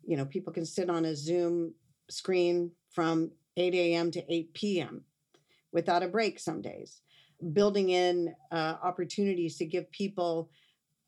you 0.04 0.16
know, 0.16 0.24
people 0.24 0.52
can 0.52 0.64
sit 0.64 0.88
on 0.88 1.04
a 1.04 1.14
Zoom 1.14 1.74
screen 2.08 2.70
from 2.90 3.30
8 3.58 3.74
a.m. 3.74 4.10
to 4.12 4.32
8 4.32 4.54
p.m. 4.54 5.04
without 5.70 6.02
a 6.02 6.08
break 6.08 6.38
some 6.38 6.62
days 6.62 7.02
building 7.52 7.90
in 7.90 8.34
uh, 8.50 8.74
opportunities 8.82 9.56
to 9.58 9.66
give 9.66 9.90
people 9.92 10.50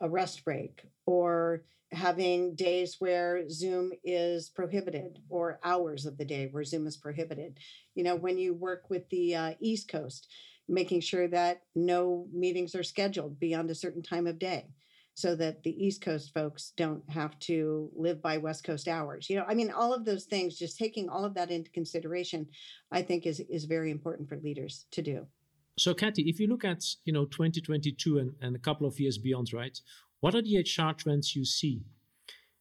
a 0.00 0.08
rest 0.08 0.44
break 0.44 0.82
or 1.06 1.64
having 1.92 2.54
days 2.54 2.96
where 2.98 3.48
Zoom 3.48 3.92
is 4.04 4.48
prohibited 4.48 5.18
or 5.28 5.58
hours 5.64 6.06
of 6.06 6.16
the 6.18 6.24
day 6.24 6.48
where 6.50 6.64
Zoom 6.64 6.86
is 6.86 6.96
prohibited. 6.96 7.58
You 7.94 8.04
know, 8.04 8.14
when 8.14 8.38
you 8.38 8.54
work 8.54 8.84
with 8.88 9.08
the 9.10 9.34
uh, 9.34 9.54
East 9.60 9.88
Coast, 9.88 10.28
making 10.68 11.00
sure 11.00 11.26
that 11.28 11.62
no 11.74 12.26
meetings 12.32 12.74
are 12.74 12.84
scheduled 12.84 13.40
beyond 13.40 13.70
a 13.70 13.74
certain 13.74 14.02
time 14.02 14.26
of 14.26 14.38
day 14.38 14.66
so 15.14 15.34
that 15.34 15.62
the 15.62 15.84
East 15.84 16.00
Coast 16.00 16.32
folks 16.32 16.72
don't 16.76 17.02
have 17.10 17.38
to 17.40 17.90
live 17.94 18.22
by 18.22 18.38
West 18.38 18.64
Coast 18.64 18.88
hours. 18.88 19.28
You 19.28 19.36
know, 19.36 19.44
I 19.48 19.54
mean, 19.54 19.70
all 19.70 19.92
of 19.92 20.04
those 20.04 20.24
things, 20.24 20.56
just 20.56 20.78
taking 20.78 21.08
all 21.08 21.24
of 21.24 21.34
that 21.34 21.50
into 21.50 21.70
consideration, 21.72 22.46
I 22.90 23.02
think 23.02 23.26
is 23.26 23.40
is 23.40 23.64
very 23.64 23.90
important 23.90 24.28
for 24.28 24.36
leaders 24.36 24.86
to 24.92 25.02
do. 25.02 25.26
So, 25.78 25.94
Kathy, 25.94 26.28
if 26.28 26.38
you 26.40 26.46
look 26.46 26.64
at 26.64 26.84
you 27.04 27.12
know 27.12 27.26
2022 27.26 28.18
and, 28.18 28.32
and 28.40 28.56
a 28.56 28.58
couple 28.58 28.86
of 28.86 28.98
years 29.00 29.18
beyond, 29.18 29.52
right? 29.52 29.78
What 30.20 30.34
are 30.34 30.42
the 30.42 30.58
HR 30.58 30.92
trends 30.92 31.34
you 31.34 31.44
see? 31.44 31.82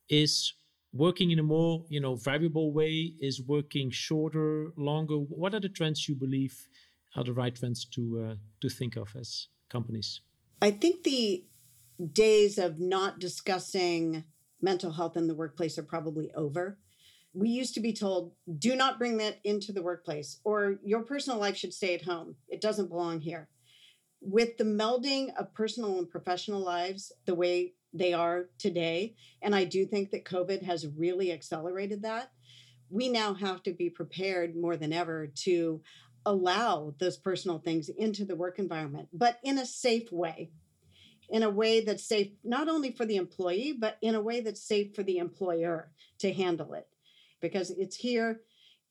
Is 0.10 0.54
working 0.93 1.32
in 1.32 1.39
a 1.39 1.43
more 1.43 1.86
you 1.89 2.00
know 2.00 2.15
variable 2.15 2.74
way? 2.74 3.13
Is 3.19 3.41
working 3.41 3.91
shorter, 3.91 4.72
longer? 4.78 5.15
What 5.15 5.54
are 5.54 5.60
the 5.60 5.69
trends 5.69 6.08
you 6.08 6.15
believe 6.15 6.67
are 7.15 7.24
the 7.24 7.34
right 7.34 7.56
trends 7.56 7.86
to 7.86 8.30
uh, 8.32 8.36
to 8.62 8.69
think 8.69 8.95
of 8.95 9.15
as 9.15 9.48
companies? 9.69 10.22
I 10.62 10.72
think 10.72 11.04
the 11.04 11.45
days 12.13 12.58
of 12.58 12.80
not 12.80 13.19
discussing 13.19 14.24
mental 14.62 14.91
health 14.91 15.17
in 15.17 15.28
the 15.28 15.36
workplace 15.36 15.78
are 15.78 15.84
probably 15.84 16.32
over 16.34 16.80
we 17.34 17.50
used 17.50 17.74
to 17.74 17.80
be 17.80 17.93
told 17.93 18.34
do 18.58 18.76
not 18.76 18.98
bring 18.98 19.17
that 19.17 19.39
into 19.43 19.72
the 19.72 19.82
workplace 19.82 20.39
or 20.43 20.80
your 20.84 21.04
personal 21.04 21.39
life 21.39 21.56
should 21.56 21.74
stay 21.74 21.93
at 21.93 22.04
home 22.04 22.36
it 22.48 22.62
doesn't 22.62 22.89
belong 22.89 23.19
here 23.19 23.50
with 24.21 24.58
the 24.58 24.63
melding 24.63 25.34
of 25.38 25.53
personal 25.53 25.97
and 25.97 26.10
professional 26.10 26.62
lives 26.62 27.12
the 27.25 27.36
way 27.36 27.73
they 27.93 28.13
are 28.13 28.49
today 28.58 29.15
and 29.41 29.55
i 29.55 29.63
do 29.63 29.86
think 29.86 30.12
that 30.12 30.25
covid 30.25 30.62
has 30.62 30.88
really 30.97 31.32
accelerated 31.32 32.01
that 32.03 32.32
we 32.89 33.08
now 33.08 33.34
have 33.34 33.63
to 33.63 33.71
be 33.71 33.89
prepared 33.89 34.55
more 34.55 34.75
than 34.75 34.93
ever 34.93 35.27
to 35.27 35.82
allow 36.25 36.93
those 36.99 37.17
personal 37.17 37.60
things 37.60 37.89
into 37.89 38.25
the 38.25 38.36
work 38.36 38.60
environment 38.60 39.08
but 39.13 39.39
in 39.43 39.58
a 39.58 39.65
safe 39.65 40.12
way 40.12 40.51
in 41.29 41.43
a 41.43 41.49
way 41.49 41.79
that's 41.79 42.03
safe 42.03 42.29
not 42.43 42.67
only 42.67 42.91
for 42.91 43.05
the 43.05 43.15
employee 43.15 43.75
but 43.79 43.97
in 44.01 44.15
a 44.15 44.21
way 44.21 44.41
that's 44.41 44.62
safe 44.62 44.93
for 44.93 45.03
the 45.03 45.17
employer 45.17 45.91
to 46.19 46.34
handle 46.34 46.73
it 46.73 46.88
because 47.41 47.71
it's 47.71 47.95
here, 47.95 48.41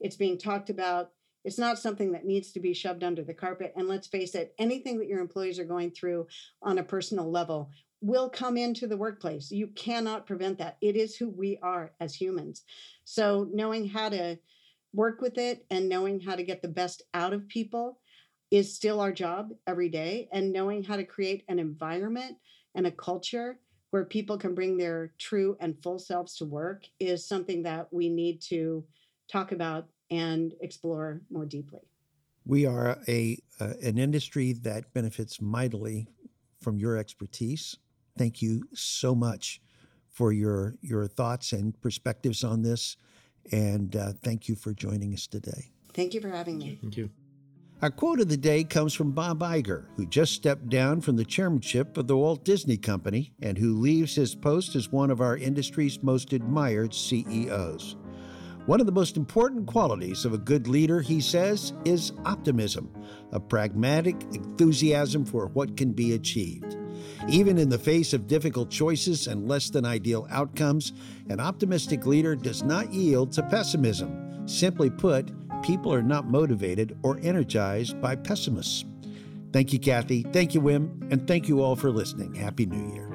it's 0.00 0.16
being 0.16 0.38
talked 0.38 0.70
about. 0.70 1.10
It's 1.48 1.56
not 1.56 1.78
something 1.78 2.12
that 2.12 2.26
needs 2.26 2.52
to 2.52 2.60
be 2.60 2.74
shoved 2.74 3.02
under 3.02 3.24
the 3.24 3.32
carpet. 3.32 3.72
And 3.74 3.88
let's 3.88 4.06
face 4.06 4.34
it, 4.34 4.54
anything 4.58 4.98
that 4.98 5.08
your 5.08 5.18
employees 5.18 5.58
are 5.58 5.64
going 5.64 5.92
through 5.92 6.26
on 6.60 6.76
a 6.76 6.82
personal 6.82 7.30
level 7.30 7.70
will 8.02 8.28
come 8.28 8.58
into 8.58 8.86
the 8.86 8.98
workplace. 8.98 9.50
You 9.50 9.68
cannot 9.68 10.26
prevent 10.26 10.58
that. 10.58 10.76
It 10.82 10.94
is 10.94 11.16
who 11.16 11.30
we 11.30 11.58
are 11.62 11.92
as 12.00 12.14
humans. 12.14 12.64
So, 13.04 13.48
knowing 13.50 13.88
how 13.88 14.10
to 14.10 14.38
work 14.92 15.22
with 15.22 15.38
it 15.38 15.64
and 15.70 15.88
knowing 15.88 16.20
how 16.20 16.36
to 16.36 16.42
get 16.42 16.60
the 16.60 16.68
best 16.68 17.04
out 17.14 17.32
of 17.32 17.48
people 17.48 17.98
is 18.50 18.74
still 18.74 19.00
our 19.00 19.10
job 19.10 19.48
every 19.66 19.88
day. 19.88 20.28
And 20.30 20.52
knowing 20.52 20.82
how 20.82 20.96
to 20.96 21.04
create 21.04 21.44
an 21.48 21.58
environment 21.58 22.36
and 22.74 22.86
a 22.86 22.92
culture 22.92 23.58
where 23.90 24.04
people 24.04 24.36
can 24.36 24.54
bring 24.54 24.76
their 24.76 25.14
true 25.16 25.56
and 25.60 25.82
full 25.82 25.98
selves 25.98 26.36
to 26.36 26.44
work 26.44 26.84
is 27.00 27.26
something 27.26 27.62
that 27.62 27.90
we 27.90 28.10
need 28.10 28.42
to 28.50 28.84
talk 29.32 29.52
about 29.52 29.86
and 30.10 30.54
explore 30.60 31.20
more 31.30 31.46
deeply. 31.46 31.80
We 32.44 32.66
are 32.66 32.98
a 33.06 33.38
uh, 33.60 33.74
an 33.82 33.98
industry 33.98 34.52
that 34.54 34.94
benefits 34.94 35.40
mightily 35.40 36.08
from 36.60 36.78
your 36.78 36.96
expertise. 36.96 37.76
Thank 38.16 38.40
you 38.40 38.64
so 38.74 39.14
much 39.14 39.60
for 40.08 40.32
your 40.32 40.76
your 40.80 41.06
thoughts 41.06 41.52
and 41.52 41.78
perspectives 41.80 42.42
on 42.42 42.62
this, 42.62 42.96
and 43.52 43.94
uh, 43.94 44.12
thank 44.22 44.48
you 44.48 44.54
for 44.54 44.72
joining 44.72 45.12
us 45.12 45.26
today. 45.26 45.72
Thank 45.92 46.14
you 46.14 46.20
for 46.20 46.30
having 46.30 46.58
me. 46.58 46.78
Thank 46.80 46.96
you. 46.96 47.10
Our 47.80 47.90
quote 47.90 48.18
of 48.18 48.28
the 48.28 48.36
day 48.36 48.64
comes 48.64 48.92
from 48.92 49.12
Bob 49.12 49.38
Iger, 49.38 49.84
who 49.96 50.04
just 50.04 50.32
stepped 50.32 50.68
down 50.68 51.00
from 51.00 51.14
the 51.14 51.24
chairmanship 51.24 51.96
of 51.96 52.08
the 52.08 52.16
Walt 52.16 52.44
Disney 52.44 52.76
Company 52.76 53.32
and 53.40 53.56
who 53.56 53.78
leaves 53.78 54.16
his 54.16 54.34
post 54.34 54.74
as 54.74 54.90
one 54.90 55.12
of 55.12 55.20
our 55.20 55.36
industry's 55.36 56.02
most 56.02 56.32
admired 56.32 56.92
CEOs. 56.92 57.94
One 58.68 58.80
of 58.80 58.86
the 58.86 58.92
most 58.92 59.16
important 59.16 59.66
qualities 59.66 60.26
of 60.26 60.34
a 60.34 60.38
good 60.38 60.68
leader, 60.68 61.00
he 61.00 61.22
says, 61.22 61.72
is 61.86 62.12
optimism, 62.26 62.92
a 63.32 63.40
pragmatic 63.40 64.14
enthusiasm 64.34 65.24
for 65.24 65.46
what 65.46 65.74
can 65.74 65.92
be 65.92 66.12
achieved. 66.12 66.76
Even 67.30 67.56
in 67.56 67.70
the 67.70 67.78
face 67.78 68.12
of 68.12 68.26
difficult 68.26 68.68
choices 68.68 69.26
and 69.26 69.48
less 69.48 69.70
than 69.70 69.86
ideal 69.86 70.26
outcomes, 70.30 70.92
an 71.30 71.40
optimistic 71.40 72.04
leader 72.04 72.36
does 72.36 72.62
not 72.62 72.92
yield 72.92 73.32
to 73.32 73.42
pessimism. 73.44 74.46
Simply 74.46 74.90
put, 74.90 75.32
people 75.62 75.90
are 75.90 76.02
not 76.02 76.28
motivated 76.28 76.94
or 77.02 77.18
energized 77.22 77.98
by 78.02 78.16
pessimists. 78.16 78.84
Thank 79.50 79.72
you, 79.72 79.78
Kathy. 79.78 80.24
Thank 80.24 80.52
you, 80.52 80.60
Wim. 80.60 81.10
And 81.10 81.26
thank 81.26 81.48
you 81.48 81.62
all 81.62 81.74
for 81.74 81.90
listening. 81.90 82.34
Happy 82.34 82.66
New 82.66 82.92
Year. 82.92 83.07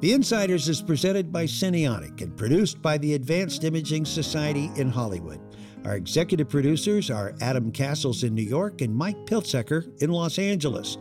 The 0.00 0.12
Insiders 0.12 0.68
is 0.68 0.80
presented 0.80 1.32
by 1.32 1.44
Cinionic 1.46 2.20
and 2.20 2.36
produced 2.36 2.80
by 2.80 2.98
the 2.98 3.14
Advanced 3.14 3.64
Imaging 3.64 4.04
Society 4.04 4.70
in 4.76 4.88
Hollywood. 4.90 5.40
Our 5.84 5.96
executive 5.96 6.48
producers 6.48 7.10
are 7.10 7.34
Adam 7.40 7.72
Castles 7.72 8.22
in 8.22 8.32
New 8.32 8.42
York 8.42 8.80
and 8.80 8.94
Mike 8.94 9.26
Piltzecker 9.26 10.00
in 10.00 10.10
Los 10.10 10.38
Angeles. 10.38 10.98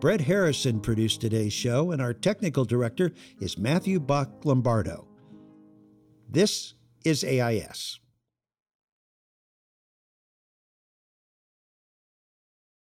Brett 0.00 0.22
Harrison 0.22 0.80
produced 0.80 1.20
today's 1.20 1.52
show, 1.52 1.90
and 1.90 2.00
our 2.00 2.14
technical 2.14 2.64
director 2.64 3.12
is 3.38 3.58
Matthew 3.58 4.00
Bach 4.00 4.30
Lombardo. 4.44 5.06
This 6.30 6.72
is 7.04 7.24
AIS. 7.24 8.00